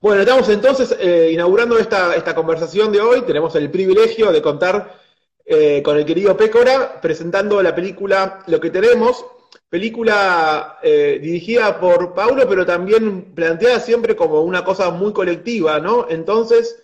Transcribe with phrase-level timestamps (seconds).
[0.00, 3.22] Bueno, estamos entonces eh, inaugurando esta, esta conversación de hoy.
[3.22, 4.96] Tenemos el privilegio de contar
[5.44, 9.24] eh, con el querido Pécora presentando la película Lo que tenemos,
[9.68, 16.06] película eh, dirigida por Paulo, pero también planteada siempre como una cosa muy colectiva, ¿no?
[16.08, 16.80] Entonces,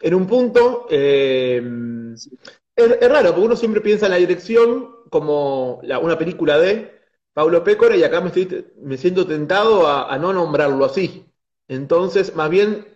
[0.00, 2.30] en un punto, es,
[2.74, 7.00] es, raro, porque uno siempre piensa en la dirección como una película de
[7.34, 11.26] Paulo Pécora y acá me, estoy, me siento tentado a no nombrarlo así.
[11.68, 12.86] Entonces, más bien,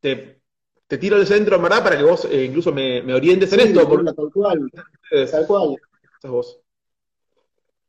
[0.00, 0.40] te,
[0.86, 3.60] te tiro el centro, en verdad, para que vos eh, incluso me, me, orientes en
[3.60, 3.88] esto.
[3.88, 4.04] Por...
[4.04, 4.70] Tal cual,
[5.30, 5.76] tal cual.
[6.20, 6.60] Sos vos.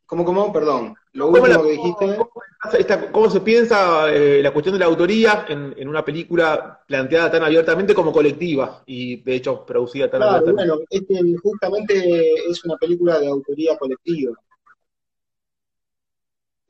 [0.06, 0.52] ¿Cómo, cómo?
[0.52, 0.96] Perdón.
[1.14, 2.16] Lo último la, que dijiste.
[2.18, 2.32] ¿cómo,
[2.78, 7.32] esta, ¿Cómo, se piensa eh, la cuestión de la autoría en, en, una película planteada
[7.32, 10.72] tan abiertamente como colectiva y, de hecho, producida tan claro, abiertamente?
[10.72, 14.34] Bueno, este justamente es una película de autoría colectiva.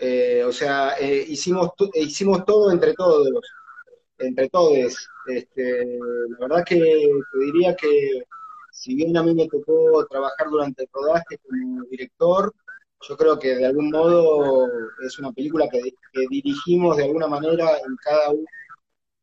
[0.04, 3.28] Eh, o sea, eh, hicimos, hicimos todo entre todos
[4.28, 5.08] entre todos.
[5.28, 5.86] Este,
[6.30, 8.24] la verdad que te diría que
[8.72, 12.54] si bien a mí me tocó trabajar durante el rodaje como director,
[13.08, 14.68] yo creo que de algún modo
[15.06, 15.82] es una película que,
[16.30, 18.34] dirigimos de alguna manera en cada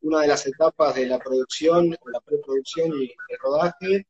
[0.00, 4.04] una de las etapas de la producción, la preproducción y el rodaje, e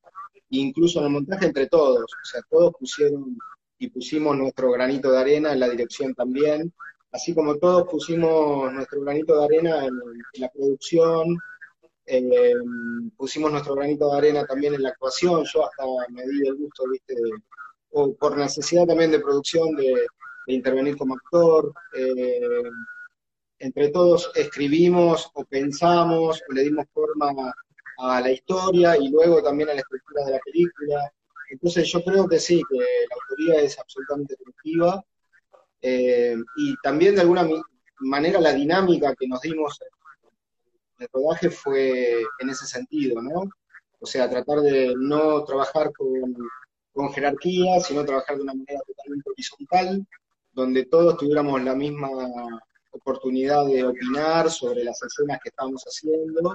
[0.51, 2.05] incluso en el montaje entre todos.
[2.05, 3.37] O sea, todos pusieron
[3.79, 6.73] y pusimos nuestro granito de arena en la dirección también,
[7.13, 9.95] así como todos pusimos nuestro granito de arena en,
[10.35, 11.39] en la producción,
[12.07, 12.55] eh,
[13.17, 16.85] pusimos nuestro granito de arena también en la actuación, yo hasta me di el gusto,
[16.91, 17.31] viste, de,
[17.91, 20.07] o por necesidad también de producción, de,
[20.47, 22.63] de intervenir como actor, eh,
[23.59, 27.53] entre todos escribimos o pensamos o le dimos forma
[27.99, 31.13] a la historia y luego también a la estructura de la película.
[31.51, 35.05] Entonces yo creo que sí, que la autoría es absolutamente colectiva
[35.81, 37.49] eh, y también de alguna
[38.01, 43.45] manera la dinámica que nos dimos en el rodaje fue en ese sentido, ¿no?
[44.01, 46.35] O sea, tratar de no trabajar con,
[46.93, 50.07] con jerarquía, sino trabajar de una manera totalmente horizontal,
[50.53, 52.09] donde todos tuviéramos la misma
[52.91, 56.55] oportunidad de opinar sobre las escenas que estábamos haciendo,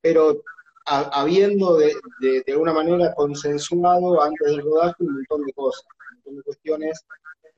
[0.00, 0.42] pero
[0.86, 5.84] a, habiendo de, de, de, alguna manera consensuado antes del rodaje un montón de cosas,
[5.84, 7.04] un montón de cuestiones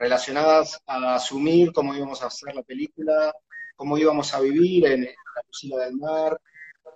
[0.02, 3.32] relacionadas a asumir cómo íbamos a hacer la película,
[3.76, 6.40] cómo íbamos a vivir en la cocina del mar,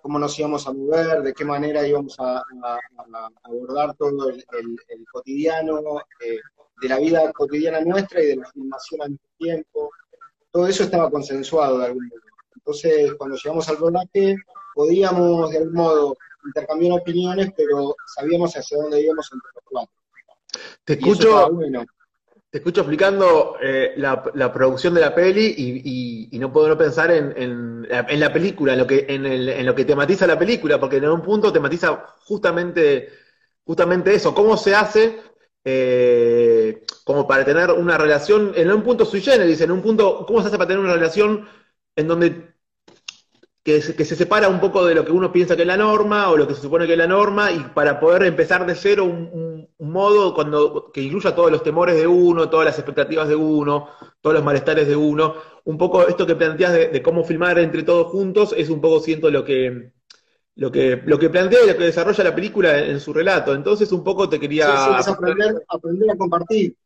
[0.02, 2.78] cómo nos íbamos a mover, de qué manera íbamos a, a,
[3.14, 5.78] a abordar todo el, el, el cotidiano,
[6.20, 6.40] eh,
[6.82, 9.90] de la vida cotidiana nuestra y de la filmación al mismo tiempo.
[10.50, 12.20] Todo eso estaba consensuado de algún modo.
[12.56, 14.36] Entonces, cuando llegamos al rodaje,
[14.74, 19.94] podíamos de algún modo intercambiar opiniones, pero sabíamos hacia dónde íbamos entre los cuatro.
[20.84, 21.84] Te escucho, bueno.
[22.56, 25.54] Te escucho explicando eh, la, producción de la peli
[26.32, 30.26] y, no puedo no pensar en, la película, en lo, que, en lo que tematiza
[30.26, 33.10] la película, porque en un punto tematiza justamente,
[33.62, 35.20] justamente eso, cómo se hace
[35.64, 40.40] eh, como para tener una relación, en un punto sui generis, en un punto, ¿cómo
[40.40, 41.46] se hace para tener una relación
[41.94, 42.54] en donde
[43.66, 45.76] que se, que se, separa un poco de lo que uno piensa que es la
[45.76, 48.76] norma o lo que se supone que es la norma y para poder empezar de
[48.76, 52.78] cero un, un, un modo cuando, que incluya todos los temores de uno, todas las
[52.78, 53.88] expectativas de uno,
[54.20, 55.34] todos los malestares de uno.
[55.64, 59.00] Un poco esto que planteas de, de cómo filmar entre todos juntos es un poco,
[59.00, 59.90] siento, lo que,
[60.54, 63.52] lo que, lo que plantea y lo que desarrolla la película en, en su relato.
[63.52, 64.66] Entonces, un poco te quería.
[64.66, 66.76] Sí, sí, es aprender, aprender, a compartir.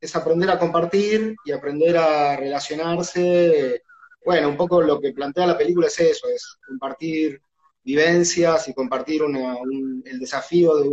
[0.00, 3.82] Es aprender a compartir y aprender a relacionarse.
[4.28, 7.40] Bueno, un poco lo que plantea la película es eso: es compartir
[7.82, 10.86] vivencias y compartir el desafío de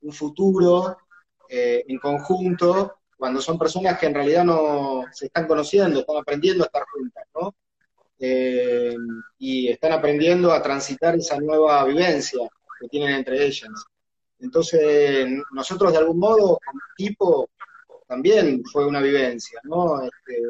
[0.00, 0.96] un futuro
[1.48, 6.64] eh, en conjunto, cuando son personas que en realidad no se están conociendo, están aprendiendo
[6.64, 7.54] a estar juntas, ¿no?
[8.18, 8.96] eh,
[9.38, 12.48] y están aprendiendo a transitar esa nueva vivencia
[12.80, 13.70] que tienen entre ellas.
[14.40, 17.48] Entonces, nosotros de algún modo, como equipo,
[18.08, 20.02] también fue una vivencia, ¿no?
[20.02, 20.42] Este,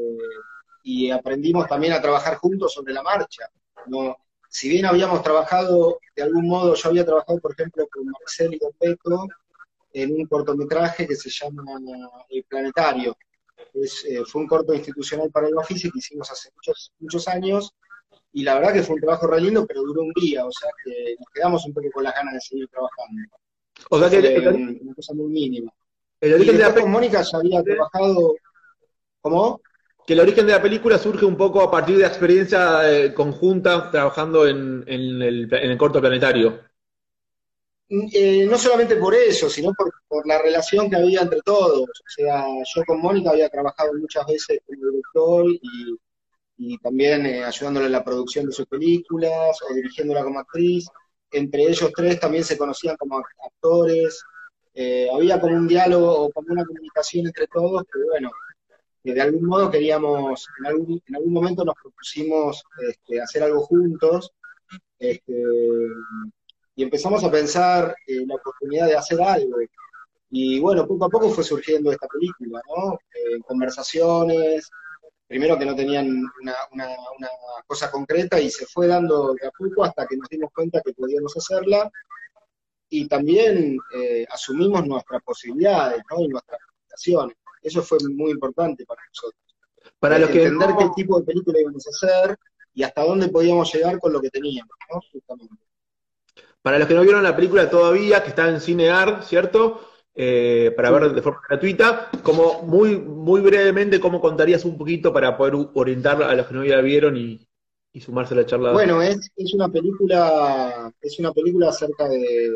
[0.89, 3.51] y aprendimos también a trabajar juntos sobre la marcha,
[3.87, 4.17] ¿no?
[4.49, 8.97] Si bien habíamos trabajado, de algún modo, yo había trabajado, por ejemplo, con Marcel y
[8.97, 9.29] con
[9.93, 11.65] en un cortometraje que se llama
[12.29, 13.17] El Planetario,
[13.75, 17.75] es, eh, fue un corto institucional para el oficio que hicimos hace muchos, muchos años,
[18.33, 20.71] y la verdad que fue un trabajo re lindo, pero duró un día, o sea
[20.85, 23.23] que nos quedamos un poco con las ganas de seguir trabajando.
[23.91, 25.73] O sea que el, el, una cosa muy mínima.
[26.21, 28.37] El origen y de la con Mónica ya había trabajado,
[29.21, 29.61] ¿cómo?
[30.07, 33.13] Que el origen de la película surge un poco a partir de la experiencia eh,
[33.13, 36.61] conjunta trabajando en, el, corto planetario.
[37.89, 39.93] Eh, no solamente por eso, sino por,
[40.27, 41.89] la relación que había entre todos.
[41.89, 45.99] O sea, yo con Mónica había trabajado muchas veces como director y,
[46.59, 50.89] y también eh, ayudándole en la producción de sus películas o dirigiéndola como actriz.
[51.31, 54.23] Entre ellos tres también se conocían como actores.
[54.73, 58.31] Eh, había como un diálogo o como una comunicación entre todos que, bueno,
[59.13, 64.33] de algún modo queríamos, en algún, en algún momento nos propusimos este, hacer algo juntos.
[64.99, 65.35] Este,
[66.75, 69.57] y empezamos a pensar en la oportunidad de hacer algo.
[70.31, 72.99] Y bueno, poco a poco fue surgiendo esta película, ¿no?
[73.33, 74.71] En conversaciones,
[75.27, 76.09] primero que no tenían
[76.43, 76.55] una,
[77.67, 80.93] cosa concreta y se fue dando de a poco hasta que nos dimos cuenta que
[80.93, 81.91] podíamos hacerla.
[82.89, 86.23] Y también eh, asumimos nuestras posibilidades, ¿no?
[86.23, 87.37] Y nuestras limitaciones.
[87.67, 89.43] Eso fue muy importante para nosotros.
[89.99, 92.37] Para los que entender qué tipo de película íbamos a hacer
[92.73, 95.01] y hasta dónde podíamos llegar con lo que teníamos, ¿no?
[95.13, 95.57] Justamente.
[96.63, 99.81] Para los que no vieron la película todavía, que está en Cinear, ¿cierto?
[100.15, 105.37] Eh, para ver de forma gratuita, como muy, muy brevemente, ¿cómo contarías un poquito para
[105.37, 107.49] poder orientar a los que no la vieron y,
[108.01, 108.73] sumarse a la charla?
[108.73, 112.53] Bueno, es, es una película, es una película acerca de,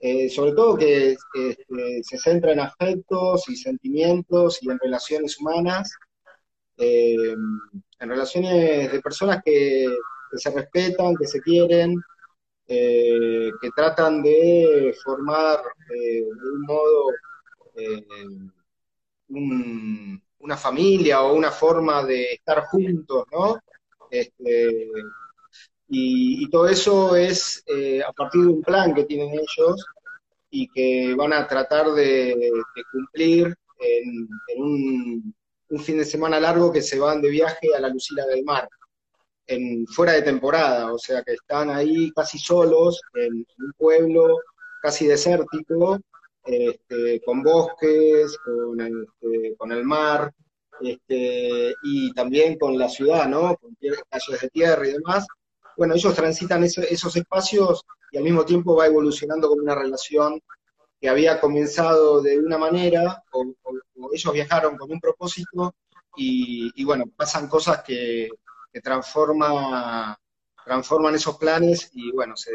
[0.00, 5.92] eh, sobre todo que este, se centra en afectos y sentimientos y en relaciones humanas,
[6.76, 7.34] eh,
[8.00, 9.88] en relaciones de personas que,
[10.36, 11.96] se respetan, que se quieren,
[12.66, 15.58] eh, que tratan de formar
[15.88, 17.10] de un modo
[17.76, 18.06] eh,
[20.40, 23.58] una familia o una forma de estar juntos, ¿no?
[24.10, 24.90] Este,
[25.88, 27.64] y, todo eso es
[28.06, 29.84] a partir de un plan que tienen ellos
[30.50, 32.50] y que van a tratar de,
[32.92, 35.34] cumplir en, un,
[35.80, 38.68] fin de semana largo que se van de viaje a la Lucila del Mar
[39.48, 44.38] en, fuera de temporada, o sea que están ahí casi solos en, un pueblo
[44.82, 45.98] casi desértico,
[46.44, 50.32] este, con bosques, con, este, con el mar,
[50.80, 53.56] este, y también con la ciudad, ¿no?
[53.56, 53.76] Con
[54.08, 55.26] calles de tierra y demás.
[55.78, 60.42] Bueno, ellos transitan esos espacios y al mismo tiempo va evolucionando como una relación
[61.00, 63.54] que había comenzado de una manera, o,
[64.12, 65.76] ellos viajaron con un propósito,
[66.16, 68.28] y, y bueno, pasan cosas que,
[68.72, 70.18] que transforma,
[70.64, 72.50] transforman esos planes y bueno, se,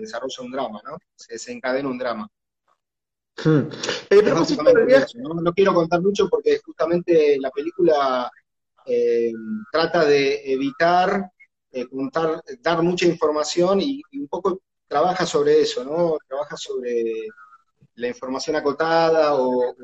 [0.00, 0.96] desarrolla un drama, ¿no?
[1.14, 2.26] Se desencadena un drama.
[3.44, 3.68] Hmm.
[5.16, 5.52] ¿no?
[5.52, 8.32] quiero contar mucho porque justamente la película
[8.86, 9.32] eh,
[9.70, 11.30] trata de evitar
[11.80, 16.16] eh, contar, dar mucha información y, un poco trabaja sobre eso, ¿no?
[16.26, 17.28] Trabaja sobre
[17.96, 19.74] la información acotada o,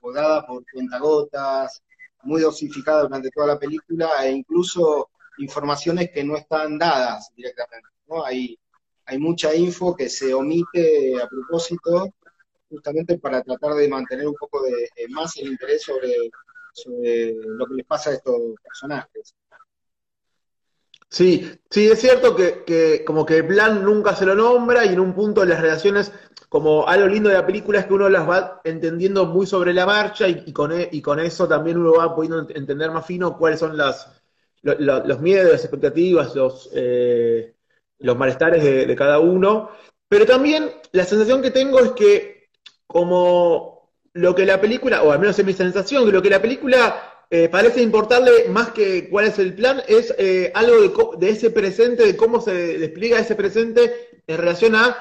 [0.00, 1.82] o dada por cuentagotas,
[2.26, 7.88] muy dosificada durante toda la película e incluso informaciones que no están dadas directamente.
[8.08, 8.24] ¿no?
[8.24, 8.58] Hay,
[9.06, 12.12] hay mucha info que se omite a propósito
[12.68, 16.12] justamente para tratar de mantener un poco de, más el interés sobre,
[16.86, 19.34] lo que les pasa a estos personajes.
[21.16, 25.00] Sí, sí, es cierto que, que, como que plan nunca se lo nombra y en
[25.00, 26.12] un punto las relaciones
[26.50, 29.86] como algo lindo de la película es que uno las va entendiendo muy sobre la
[29.86, 33.60] marcha y, con, e, y con eso también uno va pudiendo entender más fino cuáles
[33.60, 34.12] son las,
[34.60, 37.54] los miedos, las expectativas, los, eh,
[38.00, 39.70] los malestares de, cada uno.
[40.08, 42.50] Pero también la sensación que tengo es que
[42.86, 46.42] como lo que la película, o al menos es mi sensación, que lo que la
[46.42, 51.50] película eh, parece importarle más que cuál es el plan, es eh, algo de, ese
[51.50, 54.96] presente, de cómo se despliega ese presente en relación a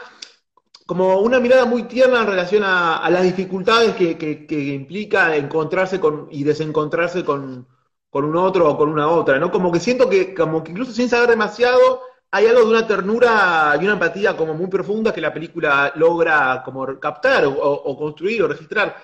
[0.86, 6.44] como una mirada muy tierna en relación a, las dificultades que, implica encontrarse con y
[6.44, 7.68] desencontrarse con,
[8.12, 9.52] un otro o con una otra, ¿no?
[9.52, 13.78] Como que siento que, como que incluso sin saber demasiado, hay algo de una ternura
[13.80, 18.48] y una empatía como muy profunda que la película logra como captar o, construir o
[18.48, 18.96] registrar.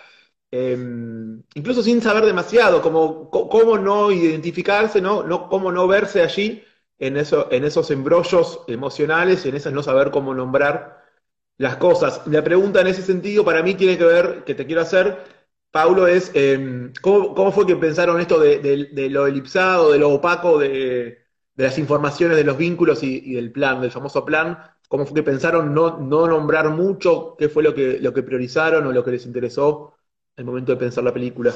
[0.53, 5.23] Em, incluso sin saber demasiado, como cómo no identificarse, ¿no?
[5.23, 6.63] no cómo no verse allí
[6.99, 11.05] en, eso, en esos embrollos emocionales, en esas no saber cómo nombrar
[11.57, 12.21] las cosas.
[12.27, 15.23] La pregunta en ese sentido para mí tiene que ver, que te quiero hacer,
[15.71, 21.19] Paulo, es em, ¿cómo, fue que pensaron esto de, lo elipsado, de lo opaco, de,
[21.55, 24.57] las informaciones, de los vínculos y, del plan, del famoso plan?
[24.89, 27.35] ¿Cómo fue que pensaron no, nombrar mucho?
[27.37, 29.95] ¿Qué fue lo que, lo que priorizaron o lo que les interesó
[30.35, 31.53] el momento de pensar la película?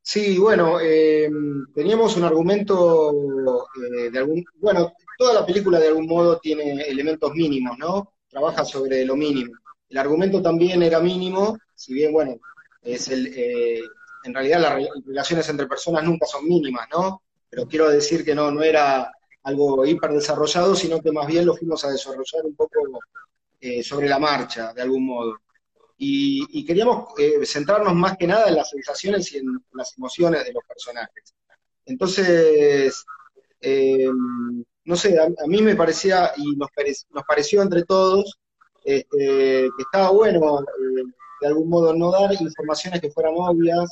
[0.00, 6.06] Sí, bueno, em, teníamos un argumento eh, de algún, bueno, toda la película de algún
[6.06, 8.12] modo tiene elementos mínimos, ¿no?
[8.32, 9.52] trabaja sobre lo mínimo.
[9.90, 12.36] El argumento también era mínimo, si bien, bueno,
[12.80, 13.82] es el, eh,
[14.24, 17.22] en realidad las relaciones entre personas nunca son mínimas, ¿no?
[17.50, 19.12] Pero quiero decir que no, no era
[19.42, 22.80] algo hiper desarrollado, sino que más bien lo fuimos a desarrollar un poco
[23.60, 25.36] eh, sobre la marcha, de algún modo.
[25.98, 30.44] Y, y queríamos eh, centrarnos más que nada en las sensaciones y en las emociones
[30.44, 31.34] de los personajes.
[31.86, 33.04] Entonces,
[33.60, 34.08] eh,
[34.84, 36.68] no sé, a, mí me parecía, y nos,
[37.10, 38.38] nos pareció entre todos,
[38.84, 39.16] este,
[39.76, 41.02] que estaba bueno eh,
[41.40, 43.88] de algún modo no dar informaciones que fueran obvias,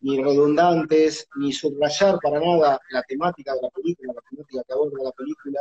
[0.00, 5.04] ni redundantes, ni subrayar para nada la temática de la película, la temática que aborda
[5.04, 5.60] la película.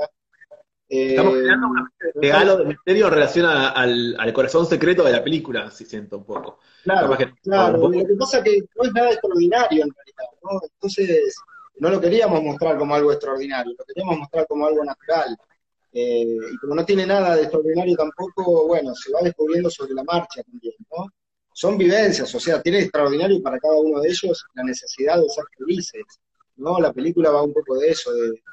[0.88, 1.80] Estamos eh, creando un
[2.26, 6.60] regalo de misterio en relación al, corazón secreto de la película, si siento un poco.
[6.84, 7.78] Claro, claro.
[7.78, 10.62] Lo que pasa es que no es nada extraordinario en realidad, ¿no?
[10.64, 11.36] Entonces,
[11.78, 15.38] no lo queríamos mostrar como algo extraordinario, lo queríamos mostrar como algo natural.
[15.92, 20.04] Eh, y como no tiene nada de extraordinario tampoco, bueno, se va descubriendo sobre la
[20.04, 21.08] marcha también, ¿no?
[21.54, 25.46] Son vivencias, o sea, tiene extraordinario para cada uno de ellos la necesidad de ser
[25.58, 26.04] felices,
[26.58, 26.80] ¿no?
[26.80, 28.44] La película va un poco de eso, de,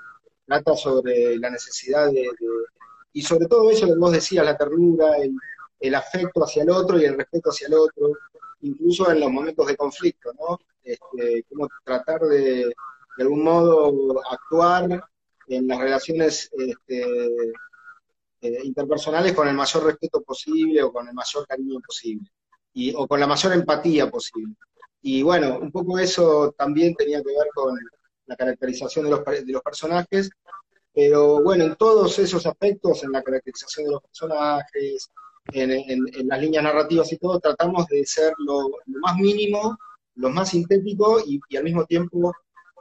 [0.47, 2.29] trata sobre la necesidad de,
[3.13, 5.35] y sobre todo eso que vos decías, la ternura, el,
[5.81, 8.13] el, afecto hacia el otro y el respeto hacia el otro,
[8.61, 10.59] incluso en los momentos de conflicto, ¿no?
[10.83, 12.75] Este, cómo tratar de,
[13.17, 15.05] de algún modo actuar
[15.49, 17.27] en las relaciones este,
[18.41, 22.29] eh, interpersonales con el mayor respeto posible o con el mayor cariño posible,
[22.73, 24.55] y, o con la mayor empatía posible.
[25.03, 27.79] Y bueno, un poco eso también tenía que ver con
[28.27, 30.31] la caracterización de los, de los personajes,
[30.95, 35.11] pero bueno, en todos esos aspectos, en la caracterización de los personajes,
[35.53, 39.79] en, las líneas narrativas y todo, tratamos de ser lo, más mínimo,
[40.17, 42.33] lo más sintético y, y, al mismo tiempo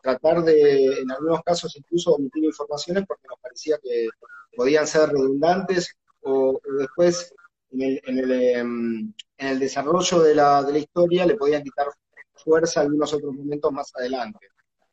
[0.02, 4.10] tratar de, en algunos casos, incluso omitir informaciones porque nos parecía que
[4.56, 7.34] podían ser redundantes o, después
[7.72, 11.64] en el, en, el, em, en el, desarrollo de la, de la historia le podían
[11.64, 11.88] quitar
[12.34, 14.48] fuerza a algunos otros momentos más adelante.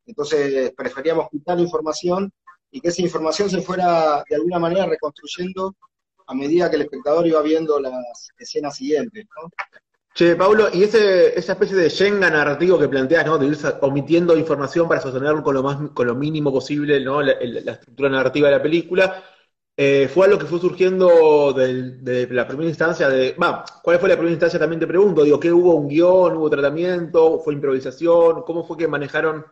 [0.06, 2.32] Entonces preferíamos quitar información
[2.70, 5.74] y que esa información se fuera de alguna manera reconstruyendo
[6.26, 9.24] a medida que el espectador iba viendo las escenas siguientes.
[9.40, 9.50] ¿no?
[10.14, 13.38] Che, Paulo, y esa especie de Shenga narrativo que planteas, ¿no?
[13.38, 17.22] De ir omitiendo información para sostenerlo con lo más, con lo mínimo posible, ¿no?
[17.22, 19.22] La, estructura narrativa de la película,
[19.76, 23.34] eh, fue algo que fue surgiendo de la primera instancia de.
[23.40, 24.58] Va, ¿cuál fue la primera instancia?
[24.58, 28.42] También te pregunto, digo, ¿qué hubo un guion, hubo tratamiento, fue improvisación?
[28.42, 29.44] ¿Cómo fue que manejaron?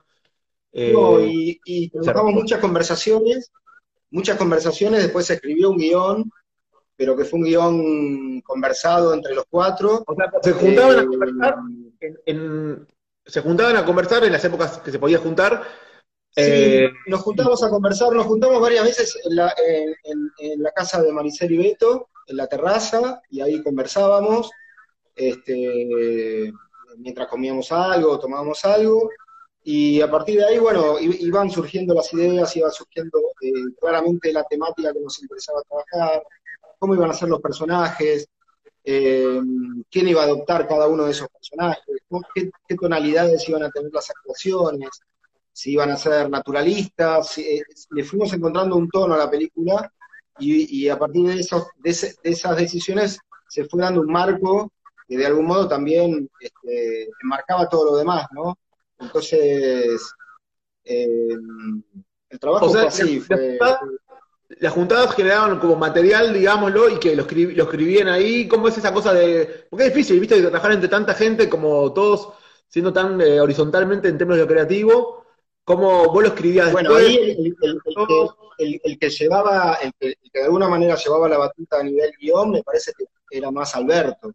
[0.78, 3.50] Eh, no, y, y trabajamos muchas conversaciones,
[4.10, 6.30] muchas conversaciones, después se escribió un guion,
[6.96, 10.04] pero que fue un guion conversado entre los cuatro.
[10.06, 11.56] O sea, se juntaban a eh, conversar
[12.26, 12.86] en,
[13.24, 15.62] se juntaban a conversar en las épocas que se podía juntar.
[16.30, 19.54] Sí, eh, nos juntamos a conversar, nos juntamos varias veces en la,
[20.04, 24.50] en, la casa de Maricel y Beto, en la terraza, y ahí conversábamos,
[25.14, 26.52] este,
[26.98, 29.08] mientras comíamos algo, tomábamos algo,
[29.68, 34.44] y a partir de ahí, bueno, iban surgiendo las ideas, iba surgiendo eh, claramente la
[34.44, 36.22] temática que nos interesaba trabajar,
[36.78, 38.28] cómo iban a ser los personajes,
[38.84, 39.40] eh,
[39.90, 41.82] quién iba a adoptar cada uno de esos personajes,
[42.32, 45.00] qué, tonalidades iban a tener las actuaciones,
[45.52, 49.92] si iban a ser naturalistas, eh, le fuimos encontrando un tono a la película
[50.38, 51.90] y, a partir de, esos, de,
[52.22, 53.18] esas decisiones
[53.48, 54.70] se fue dando un marco
[55.08, 58.56] que de algún modo también este, enmarcaba todo lo demás, ¿no?
[58.98, 60.00] Entonces,
[60.84, 61.36] eh,
[62.28, 63.58] el trabajo fue así, fue,
[64.48, 68.46] las juntadas generaban como material, digámoslo, y que lo, lo escribían ahí.
[68.46, 69.66] ¿Cómo es esa cosa de.?
[69.68, 70.36] Porque es difícil, ¿viste?
[70.36, 72.32] De trabajar entre tanta gente, como todos
[72.68, 75.24] siendo tan eh, horizontalmente en términos de lo creativo.
[75.64, 77.16] ¿Cómo vos lo escribías Bueno, ahí
[78.58, 82.62] el, que, llevaba, el que, de alguna manera llevaba la batuta a nivel guion, me
[82.62, 83.04] parece que
[83.36, 84.32] era más Alberto,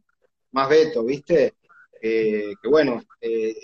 [0.52, 1.54] más Beto, ¿viste?
[2.02, 3.56] Eh, que bueno, eh,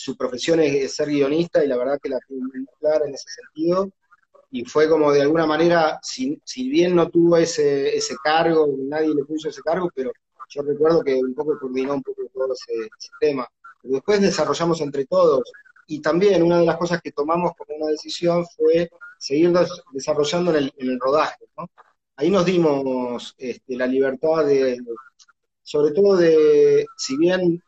[0.00, 3.28] su profesión es, ser guionista y la verdad que la tiene muy clara en ese
[3.28, 3.90] sentido
[4.50, 9.14] y fue como de alguna manera, si, si bien no tuvo ese, ese cargo, nadie
[9.14, 10.10] le puso ese cargo, pero
[10.48, 12.88] yo recuerdo que un poco coordinó un poco todo ese,
[13.20, 13.46] tema.
[13.82, 15.42] después desarrollamos entre todos,
[15.86, 19.52] y también una de las cosas que tomamos como una decisión fue seguir
[19.92, 21.44] desarrollando en el, rodaje.
[22.16, 24.78] Ahí nos dimos este, la libertad de,
[25.62, 27.62] sobre todo de, si bien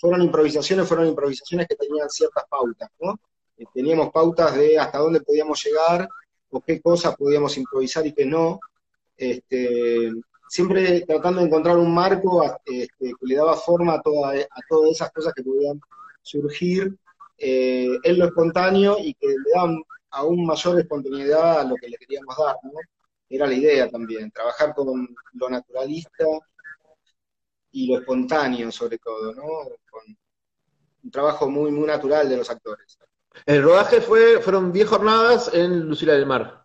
[0.00, 3.18] fueron improvisaciones, fueron improvisaciones que tenían ciertas pautas, ¿no?
[3.56, 6.08] Eh, teníamos pautas de hasta dónde podíamos llegar
[6.50, 8.60] o qué cosas podíamos improvisar y qué no.
[9.16, 10.12] Este,
[10.48, 14.46] siempre tratando de encontrar un marco este, que le daba forma a, todas
[14.90, 15.80] esas cosas que podían
[16.22, 16.96] surgir
[17.36, 21.96] eh, en lo espontáneo y que le daban aún mayor espontaneidad a lo que le
[21.98, 22.72] queríamos dar, ¿no?
[23.28, 26.24] Era la idea también, trabajar con lo naturalista
[27.72, 29.44] y lo espontáneo sobre todo, ¿no?
[29.90, 30.16] Con
[31.04, 32.98] un trabajo muy, muy natural de los actores.
[33.46, 36.64] El rodaje fue, fueron 10 jornadas en Lucila del Mar.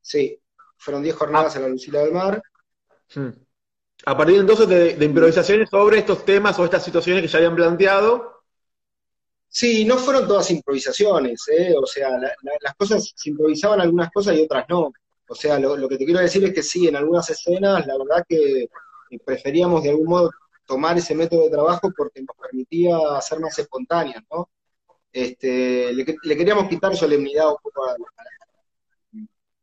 [0.00, 0.38] Sí,
[0.76, 1.58] fueron 10 jornadas ah.
[1.58, 2.42] en la Lucila del Mar.
[3.14, 3.30] Hmm.
[4.06, 8.42] A partir entonces de, improvisaciones sobre estos temas o estas situaciones que ya habían planteado.
[9.48, 11.74] Sí, no fueron todas improvisaciones, ¿eh?
[11.80, 14.92] o sea, las cosas se improvisaban algunas cosas y otras no.
[15.28, 18.26] O sea, lo, que te quiero decir es que sí, en algunas escenas, la verdad
[18.28, 18.68] que
[19.18, 20.30] preferíamos de algún modo
[20.66, 24.48] tomar ese método de trabajo porque nos permitía ser más espontáneos, ¿no?
[25.12, 26.04] Este, le,
[26.36, 27.86] queríamos quitar solemnidad un poco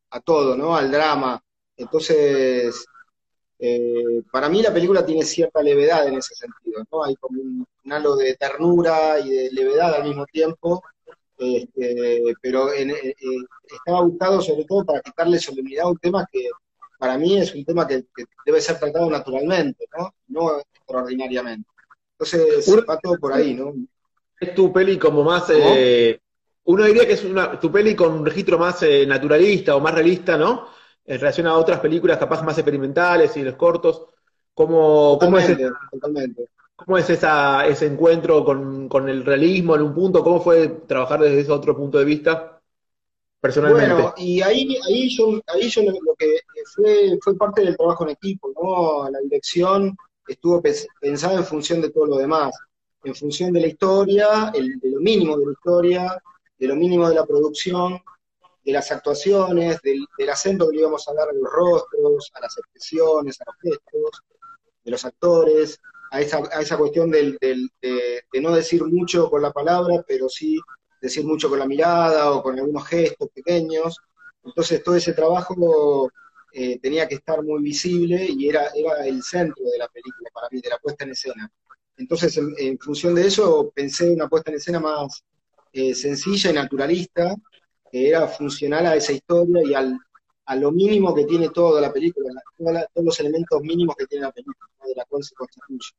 [0.10, 0.76] a, todo, ¿no?
[0.76, 1.44] Al drama.
[1.76, 2.86] Entonces,
[3.60, 7.04] eh, para mí la película tiene cierta levedad en ese sentido, ¿no?
[7.04, 10.82] Hay como un, halo de ternura y de levedad al mismo tiempo,
[11.38, 13.16] este, pero en, eh, eh,
[13.76, 16.48] estaba buscado sobre todo para quitarle solemnidad a un tema que
[17.02, 18.06] para mí es un tema que,
[18.46, 20.14] debe ser tratado naturalmente, ¿no?
[20.28, 21.68] No extraordinariamente.
[22.12, 23.74] Entonces, va todo por ahí, ¿no?
[24.40, 25.50] Es tu peli como más...
[25.50, 26.20] Eh,
[26.66, 29.96] uno diría que es una, tu peli con un registro más eh, naturalista o más
[29.96, 30.68] realista, ¿no?
[31.04, 34.06] En relación a otras películas capaz más experimentales y los cortos.
[34.54, 35.58] ¿Cómo, cómo es,
[36.76, 40.24] ¿cómo es esa, ese encuentro con, con el realismo en un punto?
[40.24, 42.61] ¿Cómo fue trabajar desde ese otro punto de vista?
[43.42, 43.94] Personalmente.
[43.94, 46.42] Bueno, y ahí, ahí yo, ahí yo lo, que
[46.74, 49.10] fue, fue parte del trabajo en equipo, ¿no?
[49.10, 50.62] La dirección estuvo
[51.02, 52.56] pensada en función de todo lo demás,
[53.04, 56.24] en función de la historia, el, de lo mínimo de la historia,
[56.58, 58.00] de lo mínimo de la producción,
[58.64, 62.56] de las actuaciones, del, acento que le íbamos a dar a los rostros, a las
[62.60, 64.22] expresiones, a los gestos,
[64.84, 65.80] de los actores,
[66.12, 67.70] a esa, a esa cuestión del, de,
[68.32, 70.60] de no decir mucho con la palabra, pero sí
[71.02, 73.98] decir mucho con la mirada o con algunos gestos pequeños.
[74.44, 76.10] Entonces todo ese trabajo
[76.54, 80.48] eh, tenía que estar muy visible y era, era el centro de la película para
[80.52, 81.52] mí, de la puesta en escena.
[81.98, 85.24] Entonces, en, función de eso, pensé una puesta en escena más
[85.72, 87.36] eh, sencilla y naturalista,
[87.92, 89.98] que era funcional a esa historia y al,
[90.46, 94.32] a lo mínimo que tiene toda la película, todos los elementos mínimos que tiene la
[94.32, 95.92] película, de la cual se constituye.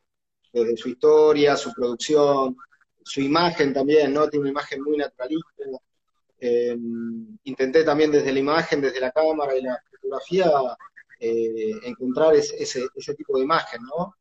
[0.52, 2.56] Desde su historia, su producción,
[3.04, 4.28] su imagen también, ¿no?
[4.28, 5.48] Tiene una imagen muy naturalista.
[6.38, 6.76] Eh,
[7.44, 10.50] intenté también desde la imagen, desde la cámara y la fotografía,
[11.20, 14.16] eh, encontrar ese, ese, tipo de imagen, ¿no?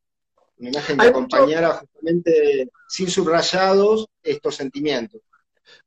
[0.60, 5.22] Una imagen que acompañara justamente sin subrayados estos sentimientos.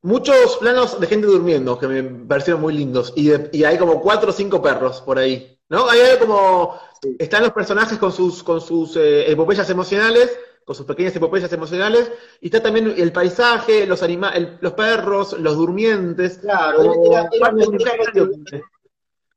[0.01, 4.31] Muchos planos de gente durmiendo que me parecieron muy lindos y, y hay como cuatro
[4.31, 5.89] o cinco perros por ahí, ¿no?
[5.89, 6.77] Hay como
[7.17, 12.11] están los personajes con sus con sus eh, epopeyas emocionales con sus pequeñas epopeyas emocionales,
[12.41, 16.39] y está también el paisaje, los animales, los perros, los durmientes.
[16.39, 17.29] Claro, era,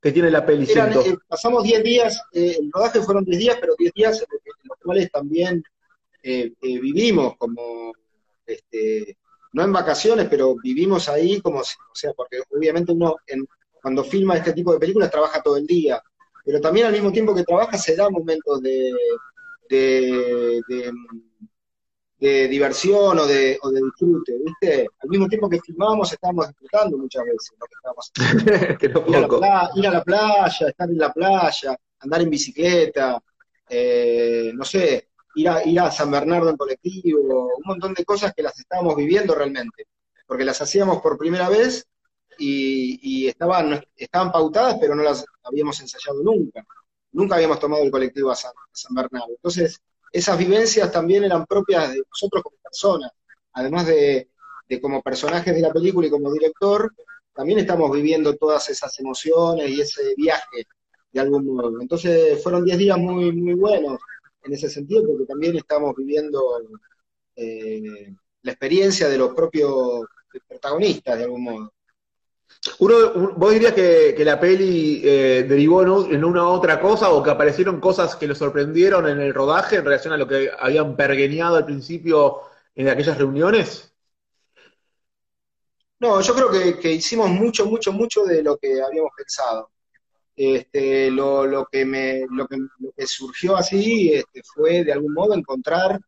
[0.00, 0.64] que tiene la peli.
[0.64, 4.38] Eh, pasamos 10 días, eh, el rodaje fueron 10 días, pero 10 días en
[4.68, 5.62] los cuales también
[6.22, 7.92] eh, vivimos como,
[8.46, 9.18] este,
[9.52, 13.16] no en vacaciones, pero vivimos ahí como, o sea, porque obviamente uno
[13.82, 16.02] cuando filma este tipo de películas trabaja todo el día,
[16.44, 18.92] pero también al mismo tiempo que trabaja se da momentos de,
[19.68, 20.62] de,
[22.18, 24.88] de, diversión o de, o de disfrute, ¿viste?
[25.00, 28.12] Al mismo tiempo que filmábamos estábamos disfrutando muchas veces lo que estábamos
[29.08, 33.22] ir, a la ir, a la playa, estar en la playa, andar en bicicleta,
[33.68, 38.32] eh, no sé, ir a, ir a San Bernardo en colectivo, un montón de cosas
[38.34, 39.86] que las estábamos viviendo realmente,
[40.26, 41.86] porque las hacíamos por primera vez
[42.36, 46.66] y, y estaban, estaban pautadas, pero no las habíamos ensayado nunca
[47.12, 48.52] nunca habíamos tomado el colectivo a San,
[48.90, 49.30] Bernardo.
[49.30, 49.80] Entonces,
[50.12, 53.10] esas vivencias también eran propias de nosotros como personas,
[53.52, 54.28] además de,
[54.80, 56.92] como personajes de la película y como director,
[57.32, 60.66] también estamos viviendo todas esas emociones y ese viaje
[61.12, 61.80] de algún modo.
[61.80, 63.98] Entonces fueron 10 días muy, muy buenos
[64.44, 66.42] en ese sentido, porque también estamos viviendo
[67.36, 70.04] eh, la experiencia de los propios
[70.48, 71.72] protagonistas de algún modo.
[72.80, 77.80] Uno, ¿Vos dirías que, la peli eh, derivó en una otra cosa o que aparecieron
[77.80, 81.64] cosas que lo sorprendieron en el rodaje en relación a lo que habían pergueñado al
[81.64, 82.42] principio
[82.74, 83.92] en aquellas reuniones?
[86.00, 89.70] No, yo creo que, hicimos mucho, mucho, mucho de lo que habíamos pensado.
[90.36, 95.98] Este, lo, que me, lo, que, surgió así este, fue de algún modo encontrar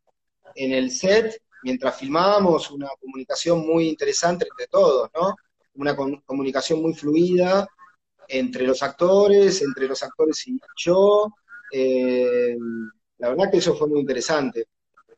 [0.55, 5.35] en el set, mientras filmábamos, una comunicación muy interesante entre todos, ¿no?
[5.75, 7.67] Una comunicación muy fluida
[8.27, 11.33] entre los actores, entre los actores y yo.
[11.71, 12.55] Eh,
[13.17, 14.67] la verdad que eso fue muy interesante.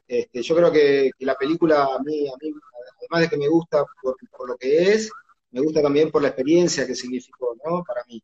[0.08, 2.54] Este, yo creo que, la película a mí, a mí,
[3.00, 4.16] además de que me gusta por,
[4.48, 5.10] lo que es,
[5.52, 7.84] me gusta también por la experiencia que significó, ¿no?
[7.84, 8.22] Para mí.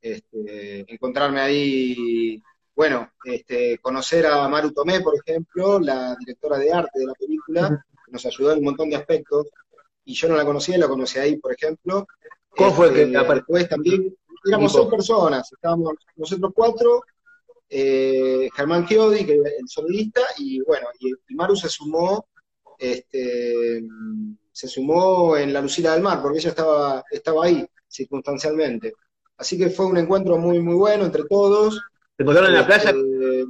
[0.00, 2.42] Este, encontrarme ahí,
[2.76, 7.84] bueno, este, conocer a Maru Tomé, por ejemplo, la directora de arte de la película,
[8.08, 9.48] nos ayudó en un montón de aspectos,
[10.04, 12.06] y yo no la conocía, la conocí ahí, por ejemplo.
[12.50, 17.02] ¿Cómo fue que este, Después también, éramos seis personas, estábamos nosotros cuatro,
[17.68, 22.26] eh, Germán Chiodi, que es el sonidista, y bueno, y, Maru se sumó
[22.78, 23.82] este,
[24.52, 28.92] se sumó en la Lucila del Mar, porque ella estaba, estaba ahí circunstancialmente.
[29.36, 31.80] Así que fue un encuentro muy, muy bueno entre todos.
[32.16, 33.44] ¿Se encontraron en la playa este,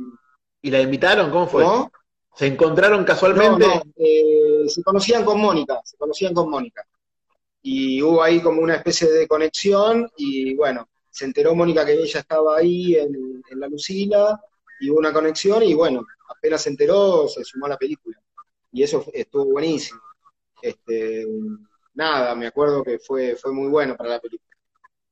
[0.62, 1.30] y la invitaron?
[1.30, 1.64] ¿Cómo fue?
[2.34, 3.64] ¿Se encontraron casualmente?
[3.96, 6.86] Eh, se conocían con Mónica, se conocían con Mónica.
[7.62, 12.20] Y hubo ahí como una especie de conexión y bueno, se enteró Mónica que ella
[12.20, 14.40] estaba ahí en, la Lucila
[14.80, 18.20] y hubo una conexión y bueno, apenas se enteró, se sumó a la película.
[18.72, 20.00] Y eso estuvo buenísimo.
[20.60, 21.24] Este,
[21.94, 24.44] nada, me acuerdo que fue, fue muy bueno para la película.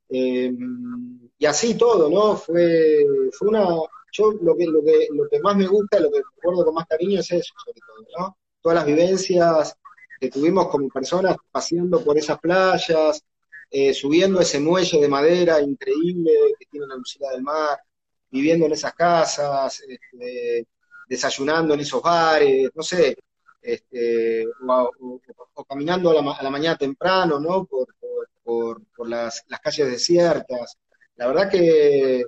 [0.09, 2.37] Em, y así todo, ¿no?
[2.37, 3.67] Fue, fue una.
[4.13, 6.87] Yo lo que, lo, que, lo que más me gusta, lo que recuerdo con más
[6.87, 8.37] cariño es eso, sobre todo, ¿no?
[8.61, 9.77] Todas las vivencias
[10.21, 13.25] que tuvimos como personas paseando por esas playas,
[13.71, 17.81] eh, subiendo ese muelle de madera increíble que tiene la Lucila del Mar,
[18.31, 20.67] viviendo en esas casas, este,
[21.09, 23.17] desayunando en esos bares, no sé,
[23.63, 27.65] este, o, caminando a la, mañana temprano, ¿no?
[27.65, 27.89] Por,
[28.43, 30.77] por, las, calles desiertas.
[31.17, 32.25] La verdad que,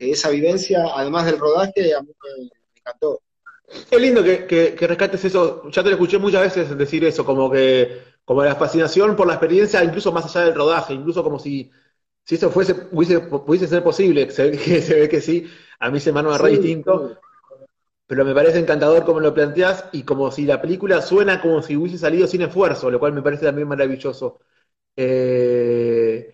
[0.00, 3.20] esa vivencia, además del rodaje, a mí me, encantó.
[3.90, 7.50] Es lindo que, que, rescates eso, ya te lo escuché muchas veces decir eso, como
[7.50, 11.70] que como la fascinación por la experiencia, incluso más allá del rodaje, incluso como si,
[12.24, 16.00] si eso fuese, pudiese, ser posible, se ve, que, se ve que sí, a mí
[16.00, 17.18] se me re distinto,
[18.06, 21.76] pero me parece encantador como lo planteas y como si la película suena como si
[21.76, 24.40] hubiese salido sin esfuerzo, lo cual me parece también maravilloso.
[24.96, 26.30] Eh,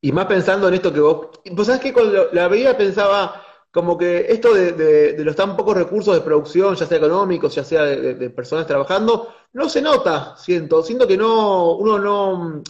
[0.00, 3.98] y, más pensando en esto que vos, vos sabés que cuando la veía pensaba como
[3.98, 8.30] que esto de, los tan pocos recursos de producción, ya sea económicos, ya sea de,
[8.30, 10.82] personas trabajando, no se nota, siento.
[10.82, 12.62] Siento que no, uno no,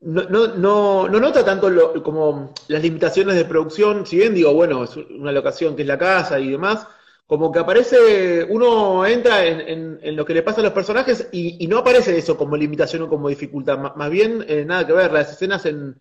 [0.00, 4.96] no, no, no, nota tanto como las limitaciones de producción, si bien digo, bueno, es
[4.96, 6.88] una locación que es la casa y demás,
[7.30, 11.78] como que aparece, uno entra en, lo que le pasa a los personajes y, no
[11.78, 15.64] aparece eso como limitación o como dificultad, más bien eh, nada que ver, las escenas
[15.64, 16.00] en,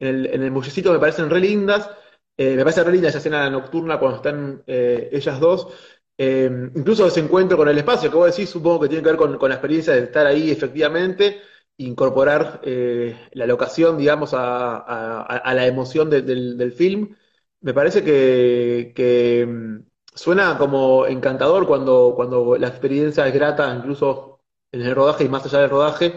[0.00, 1.88] el, en el mullecito me parecen re lindas,
[2.36, 5.68] eh, me parece re linda esa escena nocturna cuando están eh, ellas dos.
[6.18, 9.48] Incluso ese encuentro con el espacio, que vos decís, supongo que tiene que ver con,
[9.48, 11.40] la experiencia de estar ahí efectivamente,
[11.76, 17.14] incorporar la locación, digamos, a, la emoción del, film.
[17.60, 18.92] Me parece que,
[20.14, 24.40] suena como encantador cuando, cuando la experiencia es grata, incluso
[24.72, 26.14] en el rodaje y más allá del rodaje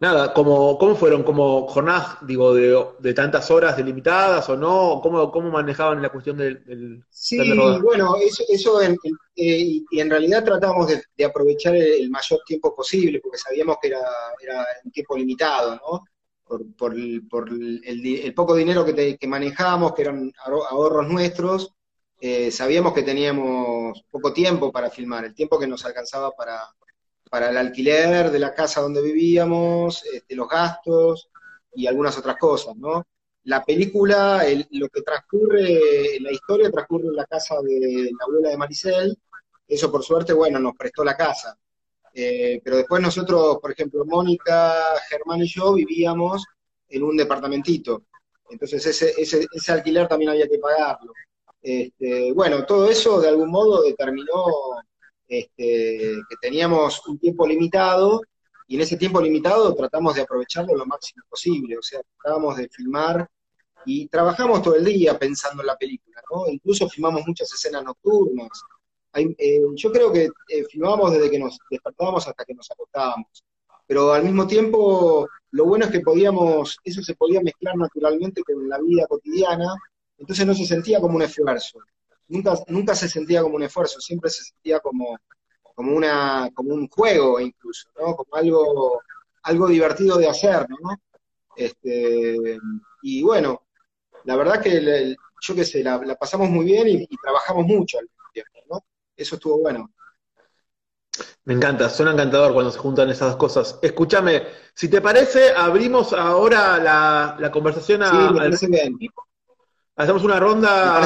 [0.00, 1.22] nada, ¿cómo, cómo fueron?
[1.22, 5.00] ¿Como jornadas, digo, de, tantas horas delimitadas o no?
[5.02, 7.02] ¿Cómo, cómo manejaban la cuestión del...
[7.10, 7.38] sí,
[7.82, 8.96] bueno, eso, eso en,
[9.36, 14.00] eh, y en realidad tratamos de, aprovechar el, mayor tiempo posible, porque sabíamos que era,
[14.40, 16.04] era un tiempo limitado, ¿no?
[16.48, 20.32] Por, por, el, por el, poco dinero que, que manejábamos, que eran
[20.70, 21.74] ahorros nuestros,
[22.20, 26.62] eh, sabíamos que teníamos poco tiempo para filmar, el tiempo que nos alcanzaba para,
[27.30, 31.30] para el alquiler de la casa donde vivíamos, este, los gastos
[31.74, 33.06] y algunas otras cosas, ¿no?
[33.44, 38.56] La película, lo que transcurre, la historia transcurre en la casa de la abuela de
[38.56, 39.16] Maricel,
[39.66, 41.56] eso por suerte, bueno, nos prestó la casa.
[42.14, 44.74] Eh, pero después nosotros, por ejemplo, Mónica,
[45.08, 46.44] Germán y yo vivíamos
[46.88, 48.04] en un departamentito.
[48.50, 51.12] Entonces ese, ese, alquiler también había que pagarlo.
[51.60, 54.44] Este, bueno, todo eso de algún modo determinó
[55.26, 58.22] este, que teníamos un tiempo limitado
[58.66, 62.68] y en ese tiempo limitado tratamos de aprovecharlo lo máximo posible, o sea, tratábamos de
[62.68, 63.28] filmar
[63.84, 66.46] y trabajamos todo el día pensando en la película, ¿no?
[66.48, 68.48] Incluso filmamos muchas escenas nocturnas.
[69.18, 73.44] Eh, yo creo que eh, filmábamos desde que nos despertábamos hasta que nos acostábamos,
[73.86, 78.68] pero al mismo tiempo lo bueno es que podíamos, eso se podía mezclar naturalmente con
[78.68, 79.74] la vida cotidiana,
[80.18, 81.78] entonces no se sentía como un esfuerzo
[82.28, 85.18] nunca, nunca se sentía como un esfuerzo, siempre se sentía como,
[85.74, 88.14] como, una, como un juego incluso, ¿no?
[88.14, 89.02] Como algo,
[89.42, 90.96] algo divertido de hacer, ¿no?
[91.56, 92.58] Este,
[93.02, 93.62] y bueno,
[94.24, 98.28] la verdad que yo qué sé, la, pasamos muy bien y, trabajamos mucho al mismo
[98.32, 98.84] tiempo, ¿no?
[99.18, 99.90] Eso estuvo bueno.
[101.44, 103.78] Me encanta, suena encantador cuando se juntan esas dos cosas.
[103.82, 108.96] Escúchame, si te parece, abrimos ahora la, conversación a, sí, me parece bien.
[109.96, 111.04] Hacemos una ronda.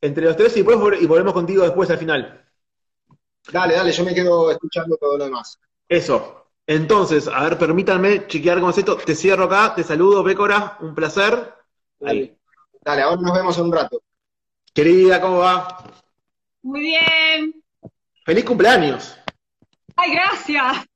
[0.00, 2.48] Entre los tres y, después, y volvemos contigo después al final.
[3.52, 5.58] Dale, dale, yo me quedo escuchando todo lo demás.
[5.86, 6.46] Eso.
[6.66, 8.96] Entonces, a ver, permítanme chequear con esto.
[8.96, 11.52] Te cierro acá, te saludo, Pécora, un placer.
[11.98, 12.38] Dale.
[12.80, 14.00] Dale, ahora nos vemos en un rato.
[14.72, 15.99] Querida, ¿cómo va?
[16.62, 17.62] Muy bien.
[18.24, 19.18] Feliz cumpleaños.
[19.96, 20.86] Ay, gracias.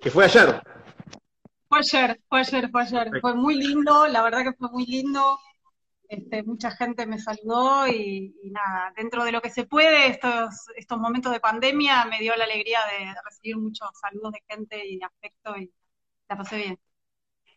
[0.00, 0.62] Que fue ayer.
[1.68, 3.10] Fue ayer, fue ayer, fue ayer.
[3.20, 5.38] Fue muy lindo, la verdad que fue muy lindo.
[6.08, 10.98] Este, mucha gente me saludó y, nada, dentro de lo que se puede, estos, estos
[10.98, 15.04] momentos de pandemia me dio la alegría de, recibir muchos saludos de gente y de
[15.04, 15.72] afecto y
[16.28, 16.78] la pasé bien.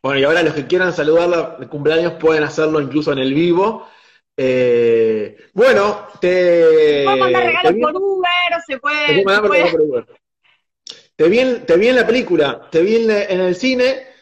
[0.04, 3.88] Bueno, y ahora los que quieran saludarla de cumpleaños pueden hacerlo incluso en el vivo.
[4.36, 7.04] Eh, bueno, te.
[7.06, 9.15] Puedo mandar regalos por Uber, se puede.
[9.15, 9.72] Te, puede...
[9.72, 10.06] Por Uber.
[11.15, 14.13] te, vi en, te vi en la película, te vi en, en el cine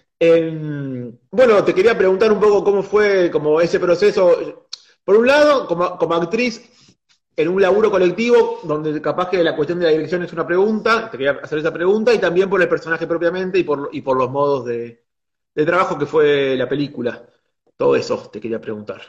[1.31, 4.67] bueno, te quería preguntar un poco cómo fue como ese proceso.
[5.03, 6.69] Por un lado, como, como actriz
[7.35, 11.09] en un laburo colectivo, donde capaz que la cuestión de la dirección es una pregunta,
[11.09, 14.17] te quería hacer esa pregunta, y también por el personaje propiamente y por, y por
[14.17, 15.03] los modos de,
[15.65, 17.25] trabajo que fue la película.
[17.75, 19.01] Todo eso te quería preguntar.